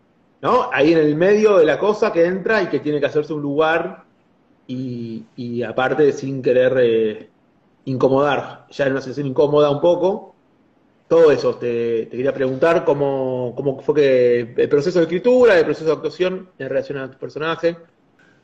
[0.41, 0.69] ¿no?
[0.71, 3.41] Ahí en el medio de la cosa que entra y que tiene que hacerse un
[3.41, 4.05] lugar
[4.65, 7.29] y, y aparte sin querer
[7.83, 10.35] incomodar, ya en una situación incómoda un poco.
[11.09, 15.87] Todo eso, te, quería preguntar cómo, cómo, fue que el proceso de escritura, el proceso
[15.87, 17.75] de actuación en relación a tu personaje.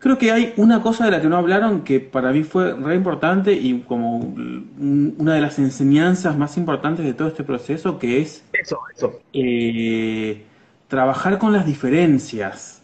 [0.01, 2.95] Creo que hay una cosa de la que no hablaron que para mí fue re
[2.95, 8.43] importante y como una de las enseñanzas más importantes de todo este proceso, que es
[8.51, 9.19] eso, eso.
[9.31, 10.43] Eh,
[10.87, 12.81] trabajar con las diferencias.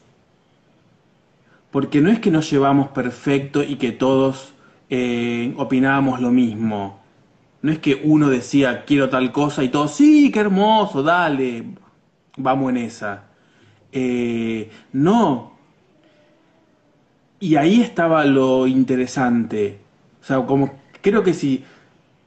[1.71, 4.53] Porque no es que nos llevamos perfecto y que todos
[4.91, 6.99] eh, opinábamos lo mismo.
[7.63, 11.63] No es que uno decía quiero tal cosa y todos, sí, qué hermoso, dale,
[12.37, 13.23] vamos en esa.
[13.91, 15.56] Eh, no.
[17.39, 19.79] Y ahí estaba lo interesante.
[20.21, 21.63] O sea, como creo que si,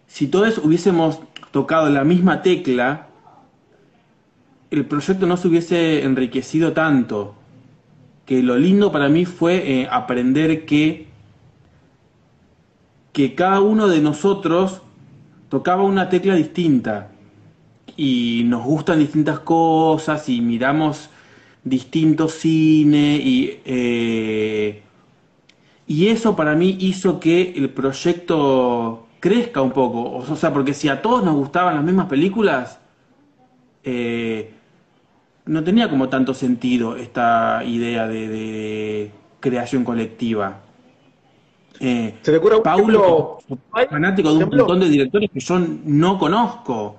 [0.06, 3.08] si todos hubiésemos tocado la misma tecla,
[4.70, 7.34] el proyecto no se hubiese enriquecido tanto.
[8.24, 11.11] Que lo lindo para mí fue eh, aprender que
[13.12, 14.82] que cada uno de nosotros
[15.48, 17.11] tocaba una tecla distinta
[17.96, 21.11] y nos gustan distintas cosas y miramos
[21.64, 24.82] distintos cine y, eh,
[25.91, 30.18] y eso para mí hizo que el proyecto crezca un poco.
[30.18, 32.78] O sea, porque si a todos nos gustaban las mismas películas,
[33.82, 34.53] eh,
[35.47, 39.11] no tenía como tanto sentido esta idea de
[39.41, 40.61] creación colectiva.
[41.80, 43.38] Eh, Se Paulo,
[43.91, 46.99] fanático de un montón de directores que yo no conozco.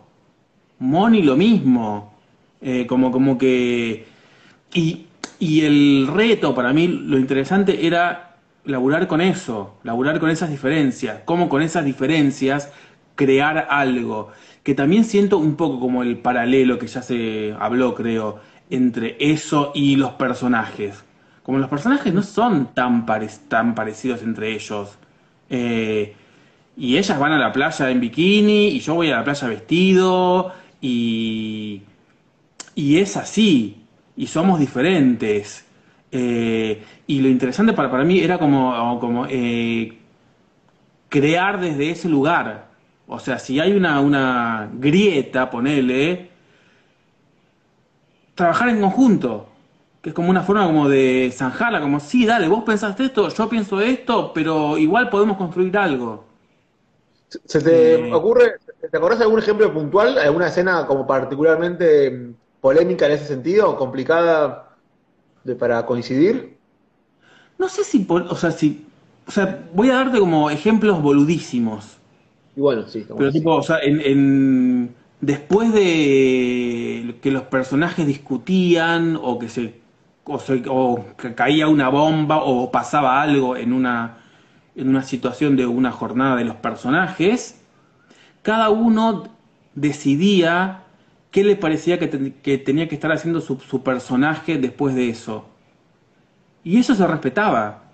[0.79, 2.11] Moni lo mismo.
[2.59, 4.05] Eh, como, como que.
[4.73, 5.05] Y,
[5.39, 8.30] y, el reto para mí, lo interesante era
[8.65, 12.71] laburar con eso, laburar con esas diferencias, cómo con esas diferencias
[13.15, 14.29] crear algo,
[14.63, 18.39] que también siento un poco como el paralelo que ya se habló, creo,
[18.69, 21.03] entre eso y los personajes.
[21.43, 23.05] Como los personajes no son tan,
[23.47, 24.97] tan parecidos entre ellos.
[25.49, 26.15] Eh,
[26.77, 30.53] y ellas van a la playa en bikini y yo voy a la playa vestido
[30.79, 31.81] y,
[32.75, 33.83] y es así.
[34.15, 35.65] Y somos diferentes.
[36.11, 39.97] Eh, y lo interesante para, para mí era como, como eh,
[41.09, 42.67] crear desde ese lugar.
[43.07, 46.29] O sea, si hay una, una grieta, ponele,
[48.35, 49.47] trabajar en conjunto,
[50.01, 53.49] que es como una forma como de zanjarla, como, sí, dale, vos pensaste esto, yo
[53.49, 56.25] pienso esto, pero igual podemos construir algo.
[57.27, 58.55] ¿Se te eh, ocurre,
[58.89, 64.70] te acordás de algún ejemplo puntual, alguna escena como particularmente polémica en ese sentido, complicada
[65.43, 66.57] de, para coincidir?
[67.57, 68.85] No sé si, o sea, si,
[69.27, 71.97] o sea, voy a darte como ejemplos boludísimos.
[72.55, 73.05] Y bueno, sí.
[73.17, 79.79] Pero tipo, o sea, en, después de que los personajes discutían o que se
[80.23, 84.17] o, se, o que caía una bomba o pasaba algo en una
[84.75, 87.61] en una situación de una jornada de los personajes,
[88.41, 89.29] cada uno
[89.75, 90.80] decidía
[91.31, 92.07] qué le parecía que,
[92.57, 95.45] tenía que estar haciendo su, personaje después de eso.
[96.63, 97.85] Y eso se respetaba.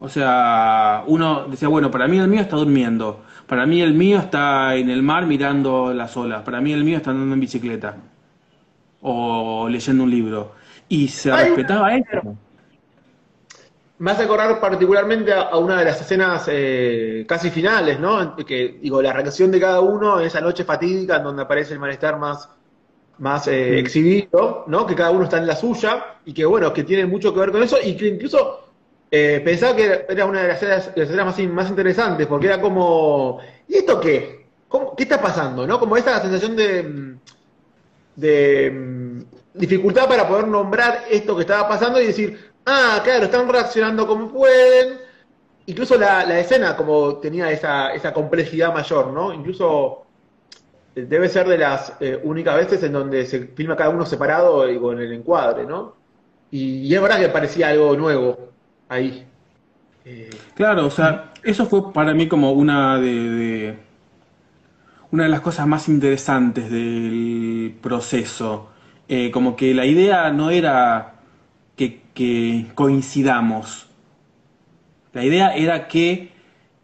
[0.00, 4.18] O sea, uno decía, bueno, para mí el mío está durmiendo, para mí el mío
[4.18, 7.96] está en el mar mirando las olas, para mí el mío está andando en bicicleta
[9.02, 10.52] o leyendo un libro.
[10.88, 12.36] Y se respetaba eso.
[13.98, 18.34] Me hace acordar particularmente a, una de las escenas eh, casi finales, ¿no?
[18.34, 21.78] Que, digo, la reacción de cada uno en esa noche fatídica en donde aparece el
[21.80, 22.48] malestar más,
[23.20, 24.86] más eh, exhibido, ¿no?
[24.86, 27.52] Que cada uno está en la suya y que, bueno, que tiene mucho que ver
[27.52, 28.68] con eso y que incluso
[29.10, 33.76] eh, pensaba que era una de las escenas, más, más, interesantes porque era como, ¿y
[33.76, 34.46] esto qué?
[34.96, 35.66] ¿Qué está pasando?
[35.66, 35.78] ¿No?
[35.78, 37.16] Como esa sensación de,
[38.16, 39.22] de mm,
[39.54, 44.28] dificultad para poder nombrar esto que estaba pasando y decir, ah, claro, están reaccionando como
[44.28, 44.98] pueden.
[45.66, 49.32] Incluso la, escena como tenía esa, esa complejidad mayor, ¿no?
[49.34, 50.06] Incluso
[50.94, 54.78] debe ser de las eh, únicas veces en donde se filma cada uno separado y
[54.78, 55.94] con el encuadre, ¿no?
[56.50, 58.50] Y, es verdad que parecía algo nuevo
[58.88, 59.24] ahí.
[60.04, 63.76] Eh, claro, o sea, eso fue para mí como una de,
[65.12, 68.70] una de las cosas más interesantes del proceso.
[69.32, 71.20] como que la idea no era
[72.14, 73.86] que, coincidamos.
[75.12, 76.32] La idea era que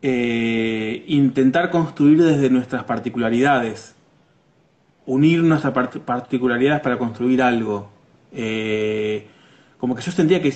[0.03, 3.96] eh, intentar construir desde nuestras particularidades,
[5.07, 7.89] unir nuestras particularidades para construir algo.
[8.33, 9.27] Eh,
[9.79, 10.53] como que yo sentía que,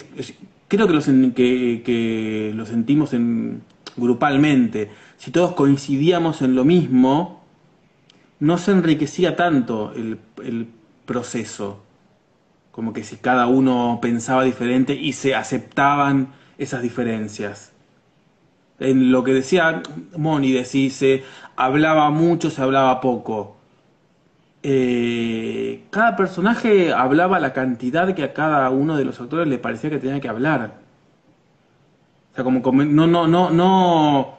[0.69, 1.03] creo que lo,
[1.35, 3.63] que, lo sentimos en,
[3.97, 7.45] grupalmente, si todos coincidíamos en lo mismo,
[8.41, 10.19] no se enriquecía tanto el,
[11.07, 11.83] proceso
[12.71, 17.73] como que si cada uno pensaba diferente y se aceptaban esas diferencias.
[18.79, 19.83] En lo que decía
[20.17, 21.25] Moni, decía, se
[21.57, 23.60] hablaba mucho, se hablaba poco.
[24.63, 29.91] Eh, cada personaje hablaba la cantidad que a cada uno de los actores le parecía
[29.91, 30.75] que tenía que hablar.
[32.33, 34.39] O sea, como, como no, no, no, no,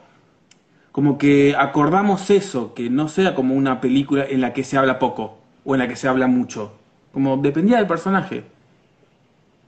[0.92, 4.98] como que acordamos eso, que no sea como una película en la que se habla
[4.98, 6.72] poco o en la que se habla mucho
[7.12, 8.44] como dependía del personaje.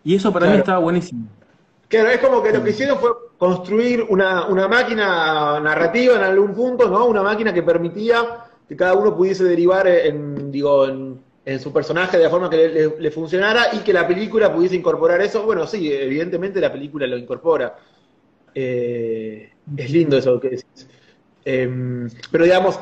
[0.02, 1.26] Y eso para mí estaba buenísimo.
[1.88, 6.88] Claro, es como que lo que hicieron fue construir una, máquina narrativa en algún punto,
[6.88, 7.06] ¿no?
[7.06, 8.16] Una máquina que permitía
[8.68, 13.10] que cada uno pudiese derivar en, digo, en, su personaje de la forma que le,
[13.10, 15.44] funcionara y que la película pudiese incorporar eso.
[15.44, 17.76] Bueno, sí, evidentemente la película lo incorpora.
[18.54, 20.88] Eh, es lindo eso que decís.
[21.44, 22.80] Em, pero digamos,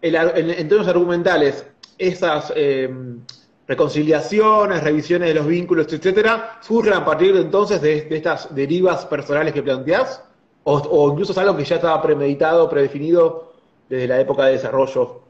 [0.00, 1.66] en, en, términos argumentales,
[1.98, 3.20] esas em,
[3.66, 9.52] reconciliaciones, revisiones de los vínculos, etcétera, surgen a partir de entonces de, estas derivas personales
[9.52, 10.22] que planteás?
[10.64, 13.52] O, incluso es algo que ya estaba premeditado, predefinido
[13.88, 15.23] desde la época de desarrollo?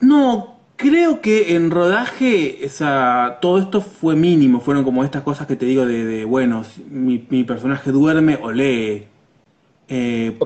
[0.00, 5.56] No, creo que en rodaje esa, todo esto fue mínimo, fueron como estas cosas que
[5.56, 9.06] te digo de, bueno, mi, personaje duerme o lee.
[9.88, 10.38] Eh,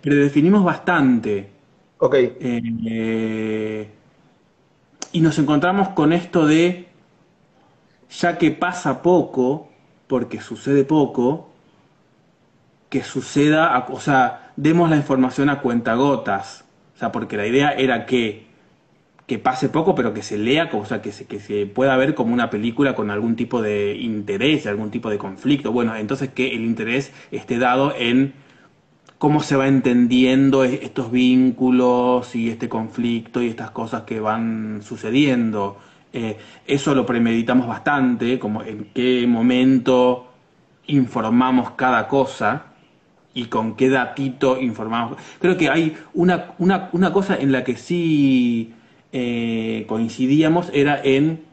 [0.00, 1.50] predefinimos bastante.
[1.98, 2.14] Ok.
[2.18, 3.88] Eh,
[5.12, 6.88] y nos encontramos con esto de,
[8.10, 9.68] ya que pasa poco,
[10.06, 11.50] porque sucede poco,
[12.88, 16.64] que suceda, o sea, demos la información a cuentagotas.
[16.94, 18.53] O sea, porque la idea era que
[19.26, 22.14] que pase poco, pero que se lea, o sea, que se, que se pueda ver
[22.14, 25.72] como una película con algún tipo de interés, algún tipo de conflicto.
[25.72, 28.34] Bueno, entonces que el interés esté dado en
[29.18, 35.78] cómo se va entendiendo estos vínculos y este conflicto y estas cosas que van sucediendo.
[36.12, 40.28] Eh, eso lo premeditamos bastante, como en qué momento
[40.86, 42.66] informamos cada cosa
[43.32, 45.16] y con qué datito informamos.
[45.40, 48.74] Creo que hay una, una, una cosa en la que sí
[49.16, 51.44] eh, coincidíamos, era en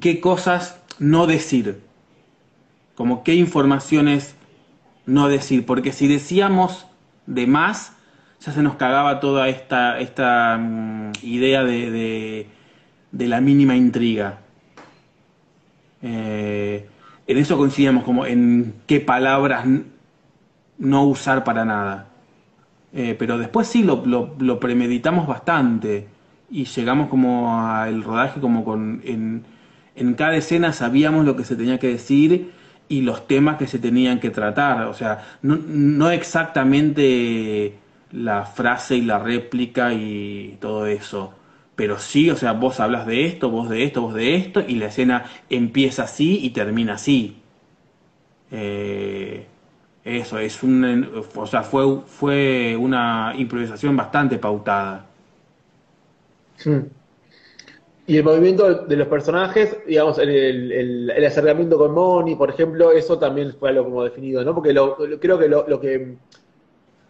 [0.00, 1.82] qué cosas no decir,
[2.94, 4.34] como qué informaciones
[5.04, 6.86] no decir, porque si decíamos
[7.26, 7.92] de más,
[8.40, 12.48] ya se nos cagaba toda esta, esta mm, idea de,
[13.12, 14.38] de, la mínima intriga.
[16.00, 16.88] Eh,
[17.26, 19.66] en eso coincidíamos como en qué palabras
[20.78, 22.08] no usar para nada.
[22.94, 26.13] Eh, pero después sí lo, lo, premeditamos bastante
[26.54, 29.44] y llegamos como al rodaje como con en,
[29.96, 32.52] en cada escena sabíamos lo que se tenía que decir
[32.88, 34.86] y los temas que se tenían que tratar.
[34.86, 37.74] O sea, no, no exactamente
[38.12, 41.34] la frase y la réplica y todo eso.
[41.76, 44.76] Pero sí, o sea, vos hablas de esto, vos de esto, vos de esto, y
[44.76, 47.36] la escena empieza así y termina así.
[48.52, 49.46] Eh,
[50.04, 55.06] eso, es un, o sea, fue, fue una improvisación bastante pautada.
[58.06, 63.54] Y el movimiento de los personajes, digamos, el, acercamiento con Moni, por ejemplo, eso también
[63.58, 64.54] fue algo como definido, ¿no?
[64.54, 64.74] Porque
[65.20, 66.16] creo que lo, que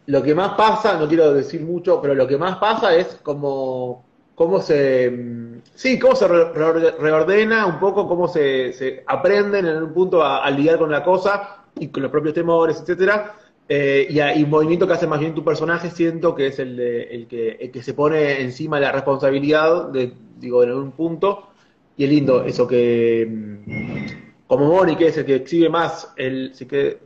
[0.07, 4.05] lo que más pasa, no quiero decir mucho, pero lo que más pasa es como
[4.37, 10.23] cómo se sí, cómo se reordena un poco, cómo se, se aprenden en un punto
[10.23, 13.35] a, a lidiar con la cosa y con los propios temores, etcétera.
[13.69, 17.27] Eh, y, un movimiento que hace más bien tu personaje, siento que es el, el,
[17.27, 21.49] que, que se pone encima la responsabilidad, de, digo, en un punto.
[21.97, 26.55] Y es lindo eso que, mm, como Moni, que es el que exhibe más, el,
[26.55, 26.99] sí que,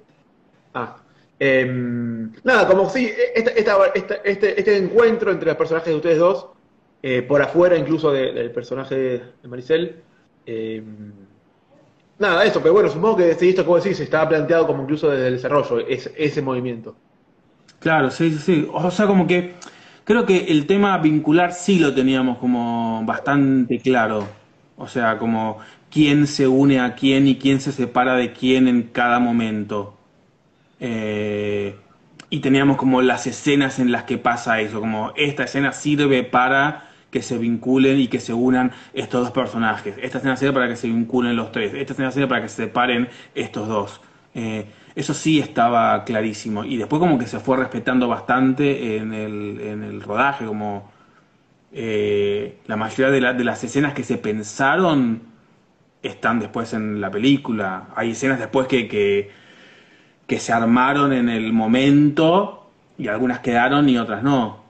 [0.75, 0.97] ah,
[1.39, 6.49] em, nada, como si este, este, encuentro entre los personajes de ustedes dos,
[7.03, 10.03] eh, por afuera incluso del personaje de Maricel,
[10.47, 10.83] eh,
[12.19, 15.35] Nada, eso, pero bueno, supongo que esto como decís, estaba planteado como incluso desde el
[15.35, 16.97] desarrollo, ese, ese movimiento.
[17.79, 18.69] Claro, sí, sí, sí.
[18.73, 19.55] O sea, como que
[20.05, 24.27] creo que el tema vincular sí lo teníamos como bastante claro.
[24.77, 25.59] O sea, como
[25.91, 29.95] quién se une a quién y quién se separa de quién en cada momento.
[30.81, 31.77] Eh,
[32.31, 36.88] y teníamos como las escenas en las que pasa eso, como esta escena sirve para
[37.11, 39.95] que se vinculen y que se unan estos dos personajes.
[40.01, 41.73] Esta escena sirve para que se vinculen los tres.
[41.75, 44.01] Esta escena sirve para que se separen estos dos.
[44.35, 46.65] Eh, eso sí estaba clarísimo.
[46.65, 50.91] Y después como que se fue respetando bastante en el, en el rodaje, como
[51.73, 55.23] eh, la mayoría de, de las escenas que se pensaron
[56.03, 57.89] están después en la película.
[57.97, 59.31] Hay escenas después que, que,
[60.27, 64.68] que se armaron en el momento y algunas quedaron y otras no.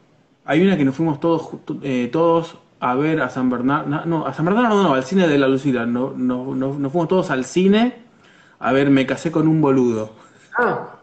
[0.49, 1.51] Hay una que nos fuimos todos
[1.82, 5.28] eh, todos a ver a San Bernardo, no, a San Bernardo no, no, al cine
[5.28, 7.96] de la Lucila, no, no, no, nos fuimos todos al cine
[8.59, 10.11] a ver Me casé con un boludo.
[10.57, 10.96] Ah.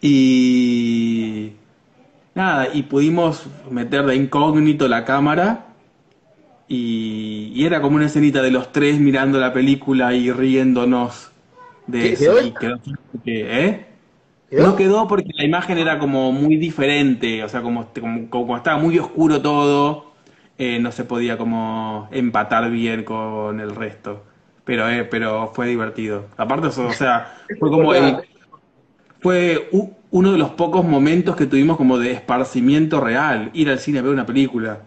[0.00, 1.54] Y
[2.36, 5.66] nada, y pudimos meter de incógnito la cámara
[6.68, 11.32] y, y, era como una escenita de los tres mirando la película y riéndonos
[11.88, 12.40] de eso.
[12.40, 12.78] Y quedó,
[13.24, 13.87] ¿eh?
[14.50, 17.88] No quedó porque la imagen era como muy diferente, o sea, como,
[18.30, 20.12] como, estaba muy oscuro todo,
[20.56, 24.24] eh, no se podía como empatar bien con el resto.
[24.64, 26.26] Pero, eh, pero fue divertido.
[26.36, 27.92] Aparte, o sea, fue como
[29.20, 29.68] fue
[30.10, 34.02] uno de los pocos momentos que tuvimos como de esparcimiento real, ir al cine a
[34.02, 34.80] ver una película.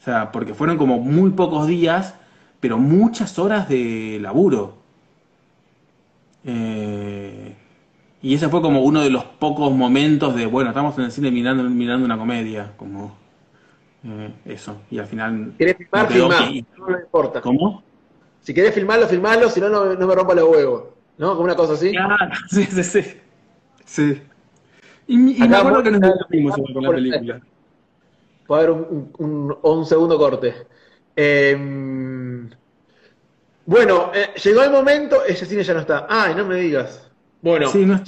[0.00, 2.14] O sea, porque fueron como muy pocos días,
[2.60, 4.76] pero muchas horas de laburo.
[6.44, 7.23] Eh,
[8.24, 11.30] y ese fue como uno de los pocos momentos de, bueno, estamos en el cine
[11.30, 13.14] mirando, mirando una comedia, como
[14.02, 14.78] eh, eso.
[14.90, 15.52] Y al final...
[15.58, 16.10] ¿Querés filmar?
[16.16, 16.28] No,
[16.88, 17.42] no importa.
[17.42, 17.82] ¿Cómo?
[18.40, 20.84] Si querés filmarlo, filmarlo, si no, no me rompa los huevos.
[21.18, 21.32] ¿No?
[21.32, 21.90] Como una cosa así.
[21.90, 22.16] Claro,
[22.48, 23.02] sí, sí, sí.
[23.84, 24.22] Sí.
[25.06, 26.00] Y, y me acuerdo que nos
[26.30, 27.40] vimos con la película.
[28.46, 30.54] Puede haber un, un, un, segundo corte.
[31.14, 32.48] Eh,
[33.66, 36.06] bueno, eh, llegó el momento, ese cine ya no está.
[36.08, 37.10] Ay, no me digas.
[37.44, 38.00] Bueno, sí, no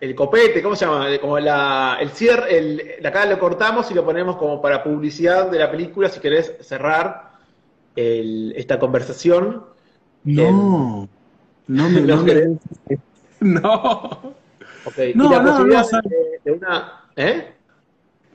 [0.00, 1.08] el, copete, ¿cómo se llama?
[1.20, 5.58] Como la, el cierre, el, acá lo cortamos y lo ponemos como para publicidad de
[5.58, 7.32] la película, si querés cerrar
[7.96, 9.64] esta conversación.
[10.22, 11.08] No,
[11.66, 12.24] no me no,
[13.40, 14.34] no.
[14.84, 15.14] Okay.
[15.14, 15.86] No, y la posibilidad
[16.44, 16.92] de, una.
[17.14, 17.52] ¿Eh?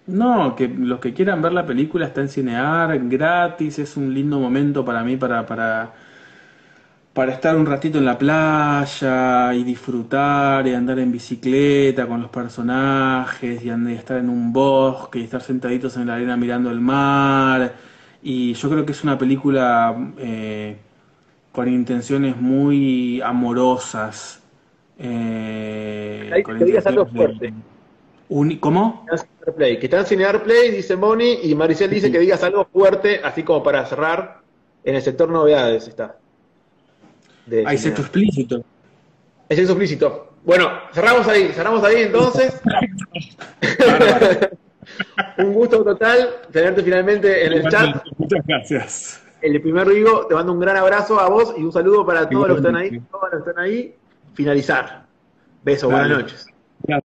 [0.08, 4.40] No, que los que quieran ver la película está en Cinear, gratis, es un lindo
[4.40, 5.94] momento para mí para, para,
[7.18, 12.30] para estar un ratito en la playa y disfrutar y andar en bicicleta con los
[12.30, 16.70] personajes y, and- y estar en un bosque y estar sentaditos en la arena mirando
[16.70, 17.74] el mar.
[18.22, 20.78] Y yo creo que es una película eh,
[21.52, 24.42] con intenciones muy amorosas,
[25.00, 27.54] eh, Ahí con que digas algo intenciones fuerte.
[28.60, 29.06] ¿Cómo?
[29.80, 33.42] Que está en Cinear Play, dice Moni, y Maricel dice que digas algo fuerte, así
[33.44, 34.42] como para cerrar,
[34.84, 36.18] en el sector novedades está.
[37.48, 38.64] De Hay sexo explícito.
[39.50, 40.34] Es sexo explícito.
[40.46, 42.62] Bueno, cerramos ahí, cerramos ahí entonces.
[45.38, 48.04] Un gusto total tenerte finalmente en el chat.
[48.18, 49.24] Muchas gracias.
[49.42, 52.48] El primer Rigo, te mando un gran abrazo a vos y un saludo para todos
[52.48, 53.96] los que están ahí, todos los que están ahí.
[54.34, 55.06] Finalizar.
[55.64, 56.48] Besos, buenas noches.